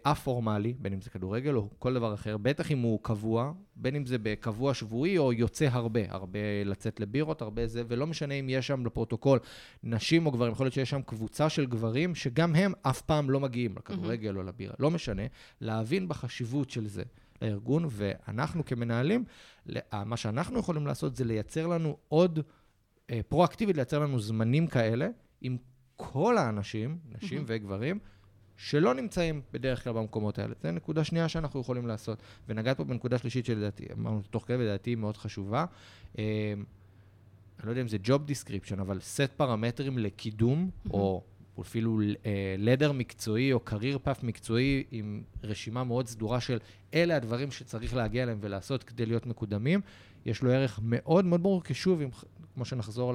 [0.04, 4.06] א-פורמלי, בין אם זה כדורגל או כל דבר אחר, בטח אם הוא קבוע, בין אם
[4.06, 8.68] זה בקבוע שבועי או יוצא הרבה, הרבה לצאת לבירות, הרבה זה, ולא משנה אם יש
[8.68, 9.40] שם לפרוטוקול
[9.84, 13.40] נשים או גברים, יכול להיות שיש שם קבוצה של גברים שגם הם אף פעם לא
[13.40, 15.24] מגיעים לכדורגל או לבירה, לא משנה,
[15.62, 17.04] להבין בחשיבות של זה.
[17.42, 19.24] לארגון, ואנחנו כמנהלים,
[19.66, 22.40] ל- מה שאנחנו יכולים לעשות זה לייצר לנו עוד,
[23.10, 25.08] אה, פרואקטיבית לייצר לנו זמנים כאלה
[25.42, 25.58] עם
[25.96, 28.00] כל האנשים, נשים וגברים,
[28.64, 30.54] שלא נמצאים בדרך כלל במקומות האלה.
[30.64, 32.22] זו נקודה שנייה שאנחנו יכולים לעשות.
[32.48, 35.66] ונגעת פה בנקודה שלישית שלדעתי, אמרנו תוך כדי, ולדעתי היא מאוד חשובה.
[36.20, 36.54] אה,
[37.60, 41.24] אני לא יודע אם זה job description, אבל סט פרמטרים לקידום, או
[41.62, 42.00] אפילו
[42.58, 46.60] לדר מקצועי או career path מקצועי עם רשימה מאוד סדורה של
[46.94, 49.82] אלה הדברים שצריך להגיע אליהם ולעשות כדי להיות מקודמים,
[50.26, 52.02] יש לו ערך מאוד מאוד ברור, כי שוב,
[52.54, 53.14] כמו שנחזור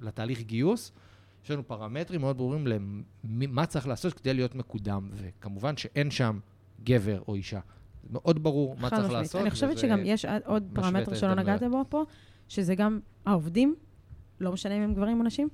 [0.00, 0.92] לתהליך גיוס,
[1.44, 2.66] יש לנו פרמטרים מאוד ברורים
[3.24, 6.38] למה צריך לעשות כדי להיות מקודם, וכמובן שאין שם
[6.84, 7.60] גבר או אישה.
[8.10, 9.12] מאוד ברור מה צריך משמעית.
[9.12, 9.40] לעשות.
[9.40, 11.34] אני חושבת שגם יש עוד פרמטר שלא.
[11.34, 12.04] נגעת בו פה,
[12.48, 13.74] שזה גם העובדים,
[14.40, 15.48] לא משנה אם הם גברים או נשים,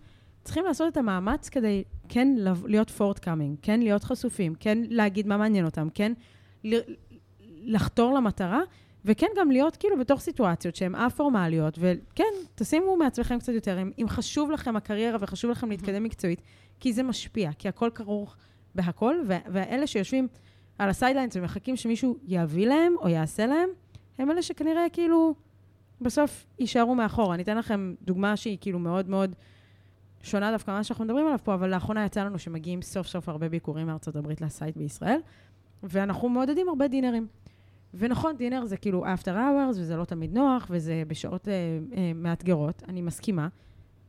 [0.45, 2.29] צריכים לעשות את המאמץ כדי כן
[2.65, 6.13] להיות forthcoming, כן להיות חשופים, כן להגיד מה מעניין אותם, כן
[7.63, 8.61] לחתור למטרה,
[9.05, 12.25] וכן גם להיות כאילו בתוך סיטואציות שהן א-פורמליות, וכן,
[12.55, 16.43] תשימו מעצמכם קצת יותר, אם, אם חשוב לכם הקריירה וחשוב לכם להתקדם מקצועית,
[16.81, 18.37] כי זה משפיע, כי הכל כרוך
[18.75, 20.29] בהכל, ואלה שיושבים
[20.79, 23.69] על ה sidelines ומחכים שמישהו יביא להם או יעשה להם,
[24.19, 25.35] הם אלה שכנראה כאילו
[26.01, 27.35] בסוף יישארו מאחור.
[27.35, 29.35] אני אתן לכם דוגמה שהיא כאילו מאוד מאוד
[30.23, 33.49] שונה דווקא ממה שאנחנו מדברים עליו פה, אבל לאחרונה יצא לנו שמגיעים סוף סוף הרבה
[33.49, 35.21] ביקורים מארצות הברית לסייט בישראל,
[35.83, 37.27] ואנחנו מעודדים הרבה דינרים.
[37.99, 41.53] ונכון, דינר זה כאילו after hours, וזה לא תמיד נוח, וזה בשעות אה,
[41.97, 43.49] אה, מאתגרות, אני מסכימה.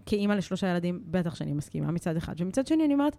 [0.06, 2.36] כאימא לשלושה ילדים, בטח שאני מסכימה מצד אחד.
[2.38, 3.18] ומצד שני, אני אומרת,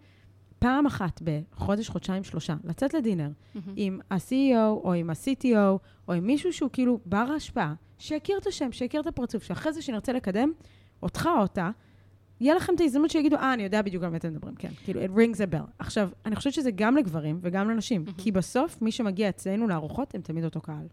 [0.59, 3.73] פעם אחת בחודש, חודשיים, שלושה, לצאת לדינר מהמם.
[3.77, 8.73] עם ה-CEO או עם ה-CTO, או עם מישהו שהוא כאילו בר השפעה, שיכיר את השם,
[8.73, 10.53] שיכיר את הפרצוף, שאחרי זה שנרצה לקדם
[11.03, 11.71] אותך או אותה,
[12.41, 14.69] יהיה לכם את ההזדמנות שיגידו, אה, אני יודע בדיוק על מי אתם מדברים, כן.
[14.85, 15.71] כאילו, it rings a bell.
[15.79, 20.21] עכשיו, אני חושבת שזה גם לגברים וגם לנשים, כי בסוף, מי שמגיע אצלנו לארוחות הם
[20.21, 20.87] תמיד אותו קהל.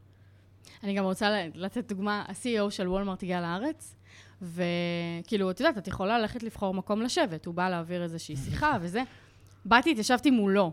[0.84, 3.96] אני גם רוצה לתת דוגמה, ה-CEO של וולמרט הגיע לארץ,
[4.42, 9.04] וכאילו, את יודעת, את יכולה ללכת לבחור מקום לשבת, הוא בא להעביר איזושהי שיחה וזה.
[9.66, 10.72] באתי, התיישבתי מולו.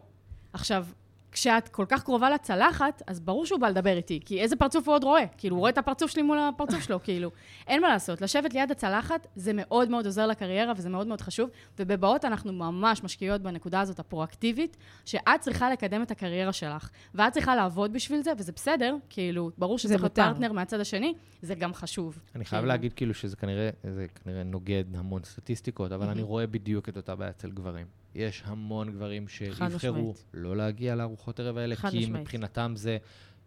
[0.52, 0.86] עכשיו,
[1.32, 4.94] כשאת כל כך קרובה לצלחת, אז ברור שהוא בא לדבר איתי, כי איזה פרצוף הוא
[4.94, 5.26] עוד רואה?
[5.38, 7.30] כאילו, הוא רואה את הפרצוף שלי מול הפרצוף שלו, כאילו.
[7.66, 11.50] אין מה לעשות, לשבת ליד הצלחת, זה מאוד מאוד עוזר לקריירה, וזה מאוד מאוד חשוב,
[11.78, 17.56] ובבאות אנחנו ממש משקיעות בנקודה הזאת הפרואקטיבית, שאת צריכה לקדם את הקריירה שלך, ואת צריכה
[17.56, 20.14] לעבוד בשביל זה, וזה בסדר, כאילו, ברור שצריך להיות.
[20.14, 22.18] פרטנר מהצד השני, זה גם חשוב.
[22.34, 22.68] אני חייב כאילו.
[22.68, 27.14] להגיד כאילו שזה כנראה, זה כנראה נוגד המון סטטיסטיקות, אבל אני רואה בדיוק את אותה
[27.14, 27.86] בעיה אצל גברים.
[28.14, 30.14] יש המון גברים שיבחרו.
[30.34, 32.22] לא להגיע לארוחות ערב האלה, כי משמעית.
[32.22, 32.98] מבחינתם זה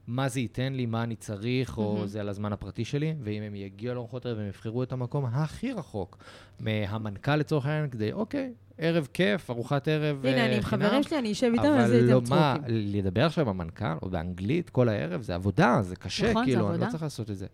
[0.07, 2.07] מה זה ייתן לי, מה אני צריך, או מהמם.
[2.07, 5.71] זה על הזמן הפרטי שלי, ואם הם יגיעו לארוחות ערב, הם יבחרו את המקום הכי
[5.73, 6.17] רחוק
[6.59, 10.61] מהמנכ"ל לצורך העניין, כדי, אוקיי, ערב כיף, ארוחת ערב הנה, אני עם.
[10.61, 12.55] חברים שלי, אני אשב איתם, אז זה לא, מה.
[12.67, 16.65] לדבר עכשיו עם המנכ"ל, או באנגלית כל הערב, זה עבודה, זה קשה, נכון, זה כאילו,
[16.65, 16.85] אני עבודה.
[16.85, 17.47] לא צריך לעשות את זה.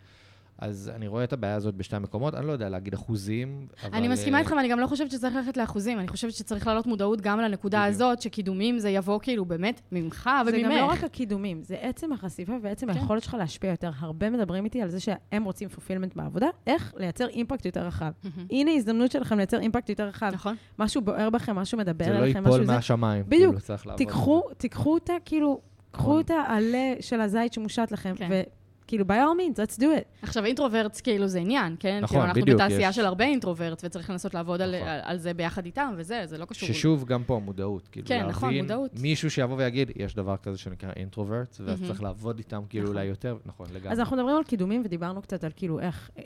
[0.60, 3.96] אז אני רואה את הבעיה הזאת בשתי המקומות, אני לא יודע להגיד אחוזים, אבל...
[3.98, 5.98] אני מסכימה אה, איתך, ואני גם לא חושבת שצריך ללכת לאחוזים.
[5.98, 7.94] אני חושבת שצריך להעלות מודעות גם לנקודה בדיוק.
[7.94, 10.50] הזאת, שקידומים זה יבוא כאילו באמת ממך וממך.
[10.50, 12.98] זה גם לא רק הקידומים, זה עצם החשיפה ועצם כן.
[12.98, 13.90] היכולת שלך להשפיע יותר.
[13.98, 18.10] הרבה מדברים איתי על זה שהם רוצים פופילמנט בעבודה, איך לייצר אימפקט יותר רחב.
[18.50, 20.30] הנה הזדמנות שלכם לייצר אימפקט יותר רחב.
[20.32, 20.56] נכון.
[20.78, 22.72] משהו בוער בכם, משהו מדבר זה לא אליכם, ייפול משהו זה.
[22.72, 23.24] מהשמיים.
[23.28, 23.42] בדיוק.
[23.42, 24.54] כאילו, צריך לעבוד על תיקחו, זה.
[24.54, 26.20] תיקחו אותה, כאילו, קחו נכון.
[26.20, 28.42] את העלה של הזית שמושט לכם, כן.
[28.90, 30.22] וכאילו, by all means, let's do it.
[30.22, 32.00] עכשיו, אינטרוורטס כאילו זה עניין, כן?
[32.02, 32.96] נכון, כאילו, אנחנו בדיוק, בתעשייה יש.
[32.96, 34.88] של הרבה אינטרוורטס, וצריך לנסות לעבוד על, נכון.
[34.88, 36.68] על, על זה ביחד איתם, וזה, זה לא קשור.
[36.68, 37.88] ששוב, גם פה מודעות.
[37.88, 38.90] כאילו, כן, נכון, להבין מודעות.
[39.00, 41.86] מישהו שיבוא ויגיד, יש דבר כזה שנקרא אינטרוברט, ואז מהמם.
[41.86, 42.96] צריך לעבוד איתם כאילו נכון.
[42.96, 43.92] אולי יותר, נכון, לגמרי.
[43.92, 46.22] אז אנחנו מדברים על קידומים, ודיברנו קצת על כאילו איך, אה,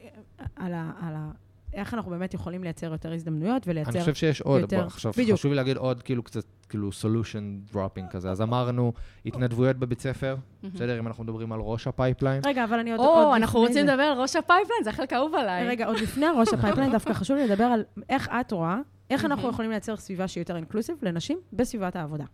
[0.56, 0.90] על ה...
[1.00, 1.30] על ה
[1.74, 3.90] איך אנחנו באמת יכולים לייצר יותר הזדמנויות ולייצר...
[3.90, 5.38] אני חושב שיש עוד, יותר- בוא, עכשיו בדיוק.
[5.38, 8.30] חשוב לי להגיד עוד כאילו קצת, כאילו solution dropping כזה.
[8.30, 8.92] אז אמרנו,
[9.26, 10.36] התנדבויות בבית ספר.
[10.74, 12.42] בסדר, אם אנחנו מדברים על ראש הפייפליין.
[12.46, 13.00] רגע, אבל אני עוד...
[13.00, 15.68] עוד או, אנחנו רוצים זה- לדבר על ראש ה pipeline, זה החלק האהוב עליי.
[15.68, 18.78] רגע, עוד לפני הראש pipeline, דווקא חשוב לי לדבר על איך את רואה,
[19.10, 19.48] איך אנחנו.
[19.48, 22.24] יכולים לייצר סביבה שהיא יותר inclusive לנשים בסביבת העבודה.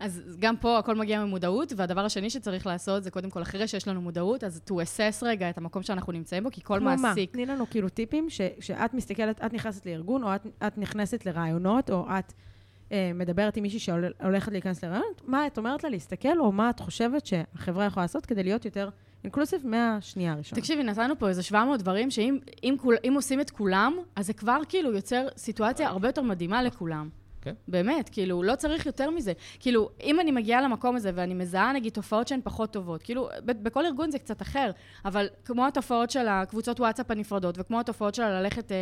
[0.00, 3.88] אז גם פה הכל מגיע ממודעות, והדבר השני שצריך לעשות זה קודם כל, אחרי שיש
[3.88, 6.96] לנו מודעות, אז to assess רגע את המקום שאנחנו נמצאים בו, כי כל כמו מה?
[6.96, 7.32] מעסיק...
[7.32, 11.90] תני לנו כאילו טיפים, ש- שאת מסתכלת, את נכנסת לארגון, או את, את נכנסת לרעיונות,
[11.90, 12.32] או את
[12.92, 16.80] אה, מדברת עם מישהי שהולכת להיכנס לרעיונות, מה את אומרת לה להסתכל, או מה את
[16.80, 18.88] חושבת שהחברה יכולה לעשות כדי להיות יותר
[19.24, 20.60] אינקלוסיב מהשנייה הראשונה.
[20.60, 22.76] תקשיבי, נתנו פה איזה 700 דברים שאם אם,
[23.08, 27.08] אם עושים את כולם, אז זה כבר כאילו יוצר סיטואציה הרבה יותר מדהימה לכולם.
[27.42, 27.54] כן.
[27.68, 29.32] באמת, כאילו, לא צריך יותר מזה.
[29.60, 33.86] כאילו, אם אני מגיעה למקום הזה ואני מזהה, נגיד, תופעות שהן פחות טובות, כאילו, בכל
[33.86, 34.70] ארגון זה קצת אחר,
[35.04, 38.76] אבל כמו התופעות של הקבוצות וואטסאפ הנפרדות, וכמו התופעות של ללכת אה,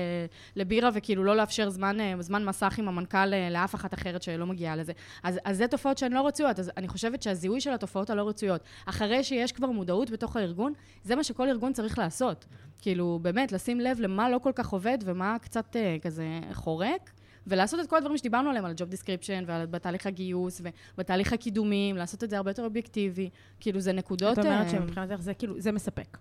[0.56, 4.46] לבירה וכאילו לא לאפשר זמן, אה, זמן מסך עם המנכ"ל אה, לאף אחת אחרת שלא
[4.46, 4.92] מגיעה לזה.
[5.22, 6.58] אז, אז זה תופעות שהן לא רצויות.
[6.58, 10.72] אז אני חושבת שהזיהוי של התופעות הלא רצויות, אחרי שיש כבר מודעות בתוך הארגון,
[11.04, 12.46] זה מה שכל ארגון צריך לעשות.
[12.78, 17.10] כאילו, באמת, לשים לב למה לא כל כך עובד ומה קצת אה, כזה חורק.
[17.46, 20.60] ולעשות את כל הדברים שדיברנו עליהם, על job description ובתהליך הגיוס
[20.94, 23.30] ובתהליך הקידומים, לעשות את זה הרבה יותר אובייקטיבי.
[23.60, 24.38] כאילו, זה נקודות...
[24.38, 26.18] את אומרת אה, שמבחינתך זה כאילו, זה מספק.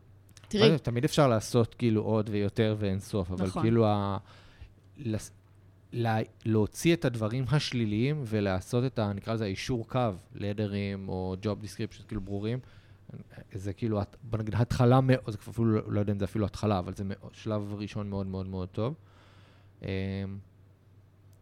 [0.48, 3.62] תראי, תמיד אפשר לעשות כאילו עוד ויותר ואין סוף, אבל נכון.
[3.62, 4.18] כאילו ה...
[5.94, 6.18] לה...
[6.46, 9.14] להוציא את הדברים השליליים ולעשות את ה...
[9.14, 12.60] נקרא לזה אישור קו, לדרים או job description, כאילו ברורים,
[13.54, 16.80] זה כאילו, בוא נגיד, התחלה מאוד, זה אפילו, לא- לא יודע אם זה אפילו התחלה,
[16.80, 17.04] אבל זה
[17.34, 18.96] שלב ראשון מאוד מאוד מאוד טוב.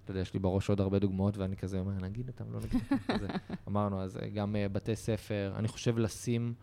[0.07, 2.81] אתה יודע, יש לי בראש עוד הרבה דוגמאות, ואני כזה אומר, נגיד אותם, לא נגיד.
[3.09, 3.33] אותם.
[3.67, 6.53] אמרנו, אז אה, גם אה, בתי ספר, אני חושב לשים,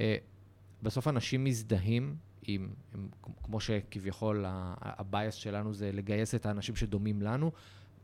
[0.00, 0.16] אה,
[0.82, 3.08] בסוף אנשים מזדהים עם, עם
[3.42, 7.52] כמו שכביכול הבייס שלנו זה לגייס את האנשים שדומים לנו.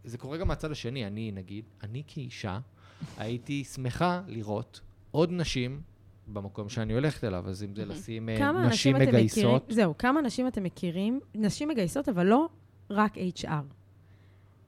[0.04, 2.58] זה קורה גם מהצד השני, אני נגיד, אני כאישה,
[3.16, 4.80] הייתי שמחה לראות
[5.10, 5.82] עוד נשים
[6.26, 8.28] במקום שאני הולכת אליו, אז אם זה לשים
[8.68, 12.48] נשים אתם מכירים, מגייסות, זהו, כמה אנשים אתם מכירים, נשים מגייסות, אבל לא
[12.90, 13.77] רק HR,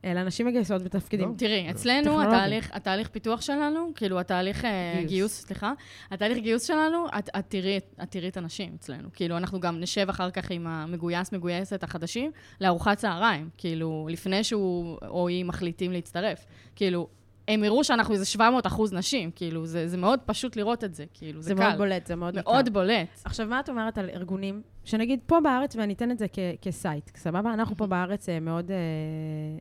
[0.05, 1.29] אלא נשים מגייסות בתפקידים.
[1.29, 1.35] לא.
[1.39, 2.27] תראי, אצלנו טכנולוגי.
[2.37, 5.11] התהליך, התהליך פיתוח שלנו, כאילו התהליך אה, גיוס.
[5.11, 5.73] גיוס, סליחה,
[6.11, 9.09] התהליך גיוס שלנו, את, את, תראי, את תראי את הנשים אצלנו.
[9.13, 12.31] כאילו, אנחנו גם נשב אחר כך עם המגויס, מגויסת החדשים,
[12.61, 16.45] לארוחת צהריים, כאילו, לפני שהוא או היא מחליטים להצטרף.
[16.77, 17.09] כאילו,
[17.49, 21.05] הם יראו שאנחנו איזה 700 אחוז נשים, כאילו, זה, זה מאוד פשוט לראות את זה,
[21.15, 21.61] כאילו, זה, זה קל.
[21.61, 22.51] מאוד בולט, זה מאוד ניכר.
[22.53, 23.09] מאוד בולט.
[23.25, 27.17] עכשיו, מה את אומרת על ארגונים, שנגיד פה בארץ, ואני אתן את זה כ- כסייט,
[27.17, 27.55] סבבה?
[27.55, 29.59] אנחנו פה בארץ אה, מאוד אה, אה,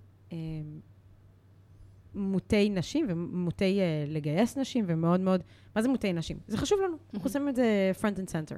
[2.15, 5.43] מוטי נשים ומוטי אה, לגייס נשים, ומאוד מאוד...
[5.75, 6.37] מה זה מוטי נשים?
[6.47, 8.57] זה חשוב לנו, אנחנו שמים את זה front and center.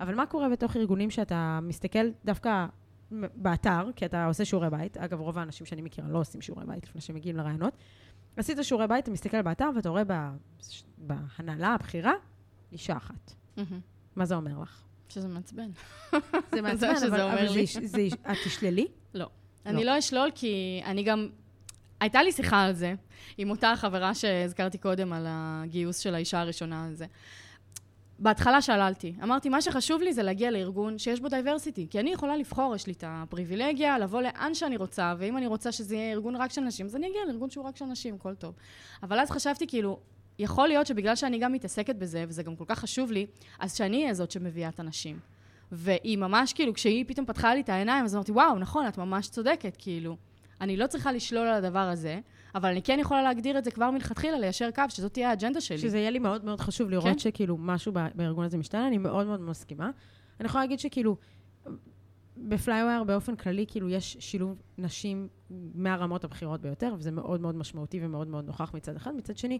[0.00, 2.66] אבל מה קורה בתוך ארגונים שאתה מסתכל דווקא
[3.34, 6.84] באתר, כי אתה עושה שיעורי בית, אגב, רוב האנשים שאני מכירה לא עושים שיעורי בית
[6.86, 7.76] לפני שהם מגיעים לרעיונות.
[8.36, 10.36] עשית שיעורי בית, אתה מסתכל באתר ואתה רואה ב-
[10.98, 12.12] בהנהלה הבכירה,
[12.72, 13.34] אישה אחת.
[13.56, 13.80] מהמם.
[14.16, 14.82] מה זה אומר לך?
[15.08, 15.70] שזה מעצבן.
[16.52, 18.86] זה מעצבן, אבל, אבל זה, זה, את תשללי?
[19.66, 21.28] אני לא אשלול, כי אני גם...
[22.00, 22.94] הייתה לי שיחה על זה,
[23.38, 27.06] עם אותה חברה שהזכרתי קודם, על הגיוס של האישה הראשונה על זה.
[28.18, 29.14] בהתחלה שללתי.
[29.22, 32.86] אמרתי, מה שחשוב לי זה להגיע לארגון שיש בו diversity, כי אני יכולה לבחור, יש
[32.86, 36.60] לי את הפריבילגיה לבוא לאן שאני רוצה, ואם אני רוצה שזה יהיה ארגון רק של
[36.60, 38.54] נשים, אז אני אגיע לארגון שהוא רק של נשים, הכל טוב.
[39.02, 39.98] אבל אז חשבתי, כאילו,
[40.38, 43.26] יכול להיות שבגלל שאני גם מתעסקת בזה, וזה גם כל כך חשוב לי,
[43.58, 45.18] אז שאני אהיה זאת שמביאה את הנשים.
[45.74, 49.28] והיא ממש, כאילו, כשהיא פתאום פתחה לי את העיניים, אז אמרתי, וואו, נכון, את ממש
[49.28, 50.16] צודקת, כאילו.
[50.60, 52.20] אני לא צריכה לשלול על הדבר הזה,
[52.54, 55.78] אבל אני כן יכולה להגדיר את זה כבר מלכתחילה, ליישר קו, שזאת תהיה האג'נדה שלי.
[55.78, 57.18] שזה יהיה לי מאוד מאוד חשוב לראות כן.
[57.18, 59.90] שכאילו משהו בארגון הזה משתנה, אני מאוד מאוד מסכימה.
[60.40, 61.16] אני יכולה להגיד שכאילו,
[62.36, 65.28] בפליוויר באופן כללי, כאילו יש שילוב נשים
[65.74, 69.14] מהרמות הבכירות ביותר, וזה מאוד מאוד משמעותי ומאוד מאוד נוכח מצד אחד.
[69.14, 69.58] מצד שני,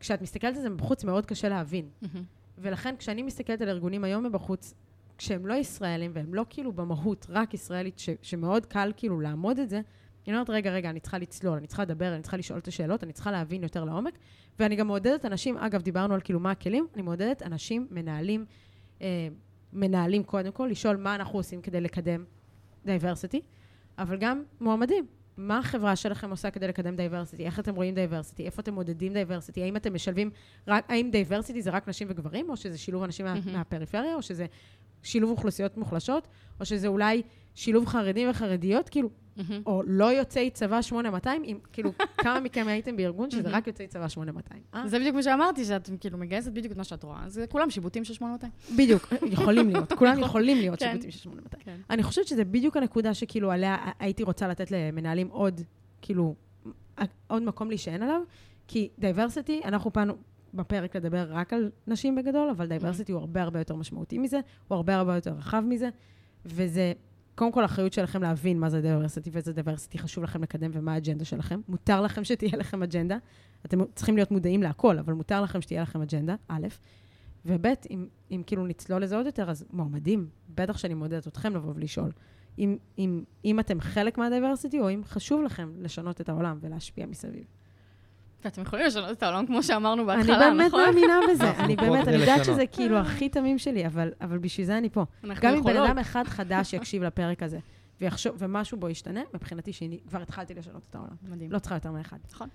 [0.00, 1.88] כשאת מסתכלת על זה מבחוץ, מאוד קשה להבין.
[2.02, 2.24] מהמם.
[2.58, 4.74] ולכן, כשאני מסתכלת על ארגונים היום מבחוץ,
[5.22, 9.70] כשהם לא ישראלים והם לא כאילו במהות רק ישראלית, ש, שמאוד קל כאילו לעמוד את
[9.70, 9.80] זה,
[10.26, 13.04] אני אומרת, רגע, רגע, אני צריכה לצלול, אני צריכה לדבר, אני צריכה לשאול את השאלות,
[13.04, 14.18] אני צריכה להבין יותר לעומק,
[14.58, 18.44] ואני גם מעודדת אנשים, אגב, דיברנו על כאילו מה הכלים, אני מעודדת אנשים, מנהלים,
[19.02, 19.28] אה,
[19.72, 22.24] מנהלים קודם כל, לשאול מה אנחנו עושים כדי לקדם
[22.84, 23.40] diversity,
[23.98, 25.06] אבל גם מועמדים.
[25.36, 27.44] מה החברה שלכם עושה כדי לקדם diversity?
[27.44, 28.46] איך אתם רואים diversity?
[28.46, 29.62] איפה אתם מודדים diversity?
[29.62, 30.30] האם אתם משלבים,
[30.68, 33.46] רק, האם diversity זה רק נשים וגברים, או שזה שילוב אנשים mm-hmm.
[33.46, 34.46] מה, מהפריפריה, או שזה
[35.02, 36.28] שילוב אוכלוסיות מוחלשות,
[36.60, 37.22] או שזה אולי
[37.54, 39.40] שילוב חרדים וחרדיות, כאילו, mm-hmm.
[39.66, 41.92] או לא יוצאי צבא 8200, אם, כאילו,
[42.22, 44.62] כמה מכם הייתם בארגון שזה רק יוצאי צבא 8200?
[44.74, 44.88] אה?
[44.88, 47.24] זה בדיוק מה שאמרתי, שאת כאילו מגייסת בדיוק את מה שאת רואה.
[47.28, 48.76] זה כולם שיבוטים של 8200.
[48.76, 50.90] בדיוק, יכולים להיות, כולם יכולים להיות כן.
[50.90, 51.62] שיבוטים של 8200.
[51.64, 51.82] כן.
[51.90, 55.60] אני חושבת שזה בדיוק הנקודה שכאילו עליה הייתי רוצה לתת למנהלים עוד,
[56.02, 56.34] כאילו,
[57.26, 58.20] עוד מקום להישען עליו,
[58.68, 60.14] כי diversity, אנחנו פענו,
[60.54, 63.14] בפרק לדבר רק על נשים בגדול, אבל diversity mm-hmm.
[63.14, 65.88] הוא הרבה הרבה יותר משמעותי מזה, הוא הרבה הרבה יותר רחב מזה,
[66.46, 66.92] וזה
[67.34, 71.24] קודם כל אחריות שלכם להבין מה זה diversity ואיזה diversity חשוב לכם לקדם ומה האג'נדה
[71.24, 71.60] שלכם.
[71.68, 73.16] מותר לכם שתהיה לכם אג'נדה,
[73.66, 76.66] אתם צריכים להיות מודעים להכל, אבל מותר לכם שתהיה לכם אג'נדה, א',
[77.46, 81.72] וב', אם, אם כאילו נצלול לזה עוד יותר, אז מועמדים, בטח שאני מעודדת אתכם לבוא
[81.76, 82.10] ולשאול.
[82.58, 87.44] אם, אם, אם אתם חלק מהדייברסיטי, או אם חשוב לכם לשנות את העולם ולהשפיע מסביב.
[88.44, 90.42] ואתם יכולים לשנות את העולם, כמו שאמרנו בהתחלה, נכון?
[90.42, 91.50] אני באמת מאמינה בזה.
[91.50, 93.86] אני באמת, אני יודעת שזה כאילו הכי תמים שלי,
[94.20, 95.04] אבל בשביל זה אני פה.
[95.40, 97.58] גם אם בן אדם אחד חדש יקשיב לפרק הזה,
[98.00, 101.14] ויחשוב, ומשהו בו ישתנה, מבחינתי שאני כבר התחלתי לשנות את העולם.
[101.28, 101.52] מדהים.
[101.52, 102.16] לא צריכה יותר מאחד.
[102.32, 102.48] נכון.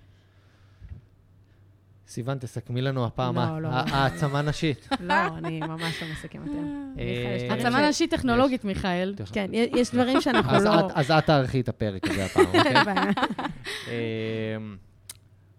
[2.08, 3.68] סיוון, תסכמי לנו הפעם לא, לא.
[3.68, 4.88] העצמה נשית.
[5.00, 6.50] לא, אני ממש לא מסכמת
[6.98, 9.14] אה, העצמה נשית טכנולוגית, מיכאל.
[9.32, 10.88] כן, יש דברים שאנחנו לא...
[10.94, 12.74] אז את תערכי את הפרק הזה הפעם, אוקיי?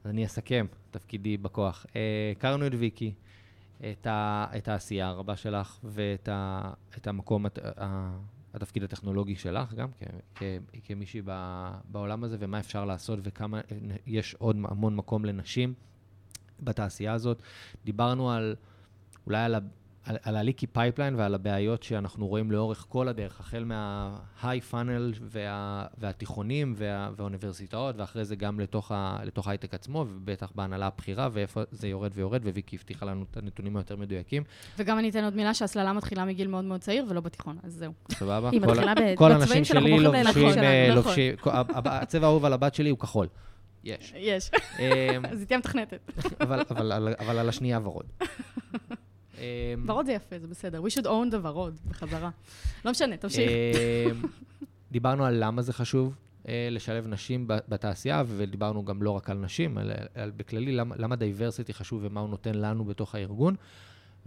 [0.09, 1.85] אז אני אסכם תפקידי בכוח.
[1.95, 3.13] אה, הכרנו את ויקי,
[3.77, 8.17] את, ה, את העשייה הרבה שלך ואת ה, את המקום, את, ה,
[8.53, 10.03] התפקיד הטכנולוגי שלך גם, כ,
[10.35, 10.43] כ,
[10.83, 11.21] כמישהי
[11.85, 13.61] בעולם הזה, ומה אפשר לעשות וכמה
[14.05, 15.73] יש עוד המון מקום לנשים
[16.59, 17.41] בתעשייה הזאת.
[17.85, 18.55] דיברנו על,
[19.25, 19.55] אולי על
[20.09, 25.17] על, על ה leaky pipeline ועל הבעיות שאנחנו רואים לאורך כל הדרך, החל מה-high funnel
[25.21, 31.29] וה, והתיכונים וה, והאוניברסיטאות, ואחרי זה גם לתוך, ה, לתוך ההייטק עצמו, ובטח בהנהלה הבכירה,
[31.31, 34.43] ואיפה זה יורד ויורד, וויקי הבטיחה לנו את הנתונים היותר מדויקים.
[34.77, 37.93] וגם אני אתן עוד מילה שהסללה מתחילה מגיל מאוד מאוד צעיר, ולא בתיכון, אז זהו.
[38.11, 38.49] סבבה?
[38.49, 41.35] היא מתחילה בצבעים כל האנשים שלי לובשים, אה, לובשים,
[41.85, 43.27] הצבע האהוב על הבת שלי הוא כחול.
[43.83, 44.13] יש.
[44.15, 44.51] יש.
[44.79, 46.11] אמ, אז היא תהיה מתכנתת.
[47.19, 48.05] אבל על השנייה ורוד.
[49.39, 50.81] אמ, ורוד זה יפה, זה בסדר.
[50.81, 52.29] We should own the ורוד, בחזרה.
[52.85, 53.49] לא משנה, תמשיך.
[54.11, 54.21] אמ,
[54.91, 56.15] דיברנו על למה זה חשוב
[56.47, 62.01] אה, לשלב נשים בתעשייה, ודיברנו גם לא רק על נשים, אלא בכללי למה diversity חשוב
[62.03, 63.55] ומה הוא נותן לנו בתוך הארגון.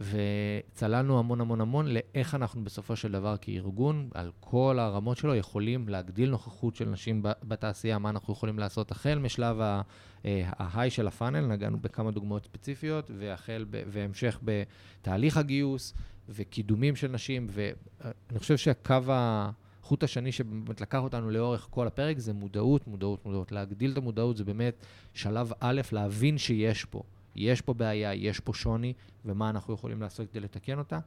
[0.02, 5.88] וצללנו המון המון המון לאיך אנחנו בסופו של דבר כארגון, על כל הרמות שלו, יכולים
[5.88, 9.80] להגדיל נוכחות של נשים בתעשייה, מה אנחנו יכולים לעשות החל משלב אה,
[10.24, 15.94] ההיי של הפאנל, נגענו בכמה דוגמאות ספציפיות, והחל והמשך בתהליך הגיוס
[16.28, 19.50] וקידומים של נשים, ואני חושב שהקו ה...
[19.82, 23.52] חוט השני שבאמת לקח אותנו לאורך כל הפרק זה מודעות, מודעות, מודעות.
[23.52, 24.74] להגדיל את המודעות זה באמת
[25.14, 27.02] שלב א', להבין שיש פה.
[27.36, 28.92] יש פה בעיה, יש פה שוני,
[29.24, 30.98] ומה אנחנו יכולים לעשות כדי לתקן אותה.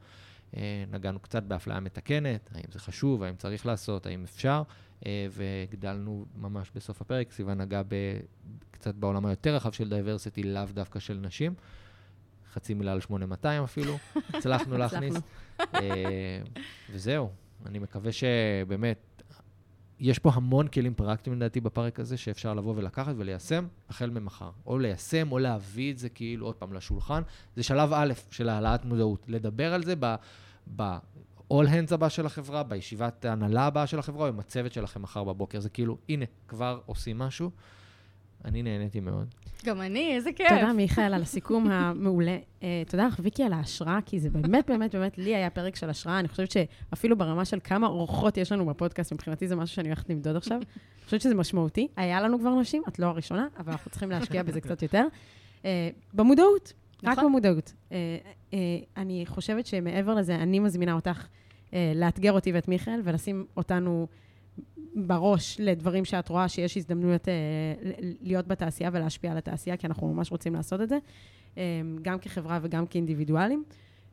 [0.56, 4.62] אה, נגענו קצת באפליה מתקנת, האם זה חשוב, האם צריך לעשות, האם אפשר,
[5.06, 7.82] אה, והגדלנו ממש בסוף הפרק, סיבה נגע
[8.70, 11.54] קצת בעולם היותר רחב של diversity, לאו דווקא של נשים.
[12.52, 13.98] חצי מילה על 8200 אפילו,
[14.34, 15.14] הצלחנו להכניס.
[15.60, 16.40] אה,
[16.90, 17.30] וזהו,
[17.66, 19.15] אני מקווה שבאמת
[20.00, 24.50] יש פה המון כלים פרקטיים, לדעתי, בפרק הזה, שאפשר לבוא ולקחת וליישם החל ממחר.
[24.66, 27.22] או ליישם, או להביא את זה כאילו עוד פעם לשולחן.
[27.56, 29.24] זה שלב א' של העלאת מודעות.
[29.28, 29.94] לדבר על זה
[30.76, 30.96] ב...
[31.52, 35.24] all hands הבא של החברה, בישיבת ההנהלה הבאה של החברה, או עם הצוות שלכם מחר
[35.24, 35.60] בבוקר.
[35.60, 37.50] זה כאילו, הנה, כבר עושים משהו.
[38.46, 39.34] אני נהניתי מאוד.
[39.64, 40.48] גם אני, איזה כיף.
[40.48, 42.38] תודה, מיכאל, על הסיכום המעולה.
[42.60, 45.90] Uh, תודה לך, ויקי, על ההשראה, כי זה באמת, באמת, באמת, לי היה פרק של
[45.90, 46.18] השראה.
[46.18, 50.10] אני חושבת שאפילו ברמה של כמה אורחות יש לנו בפודקאסט, מבחינתי זה משהו שאני הולכת
[50.10, 50.56] למדוד עכשיו.
[50.56, 51.88] אני חושבת שזה משמעותי.
[51.96, 55.06] היה לנו כבר נשים, את לא הראשונה, אבל אנחנו צריכים להשקיע בזה קצת יותר.
[55.62, 55.66] Uh,
[56.14, 56.72] במודעות,
[57.02, 57.18] נכון.
[57.18, 57.72] רק במודעות.
[57.88, 57.92] Uh,
[58.50, 58.54] uh,
[58.96, 61.26] אני חושבת שמעבר לזה, אני מזמינה אותך
[61.70, 64.06] uh, לאתגר אותי ואת מיכאל, ולשים אותנו...
[64.96, 67.34] בראש לדברים שאת רואה שיש הזדמנויות אה,
[68.20, 70.98] להיות בתעשייה ולהשפיע על התעשייה, כי אנחנו ממש רוצים לעשות את זה,
[71.58, 71.62] אה,
[72.02, 73.64] גם כחברה וגם כאינדיבידואלים,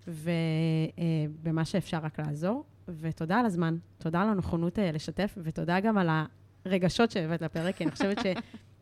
[0.08, 2.64] ובמה אה, שאפשר רק לעזור.
[3.00, 6.10] ותודה על הזמן, תודה על הנכונות לשתף, ותודה גם על
[6.66, 8.18] הרגשות שהבאת לפרק, כי אני חושבת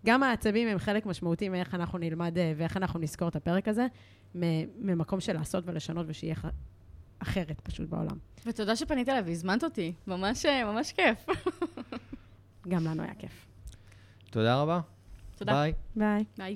[0.04, 3.88] שגם העצבים הם חלק משמעותי מאיך אנחנו נלמד ואיך אנחנו נזכור את הפרק הזה,
[4.36, 6.36] ממקום של לעשות ולשנות ושיהיה
[7.22, 8.18] אחרת פשוט בעולם.
[8.46, 11.26] ותודה שפנית אליי והזמנת אותי, ממש, ממש כיף.
[12.68, 13.46] גם לנו היה כיף.
[14.30, 14.80] תודה רבה.
[15.38, 15.54] תודה.
[15.54, 15.74] ביי.
[15.96, 16.24] ביי.
[16.38, 16.50] ביי.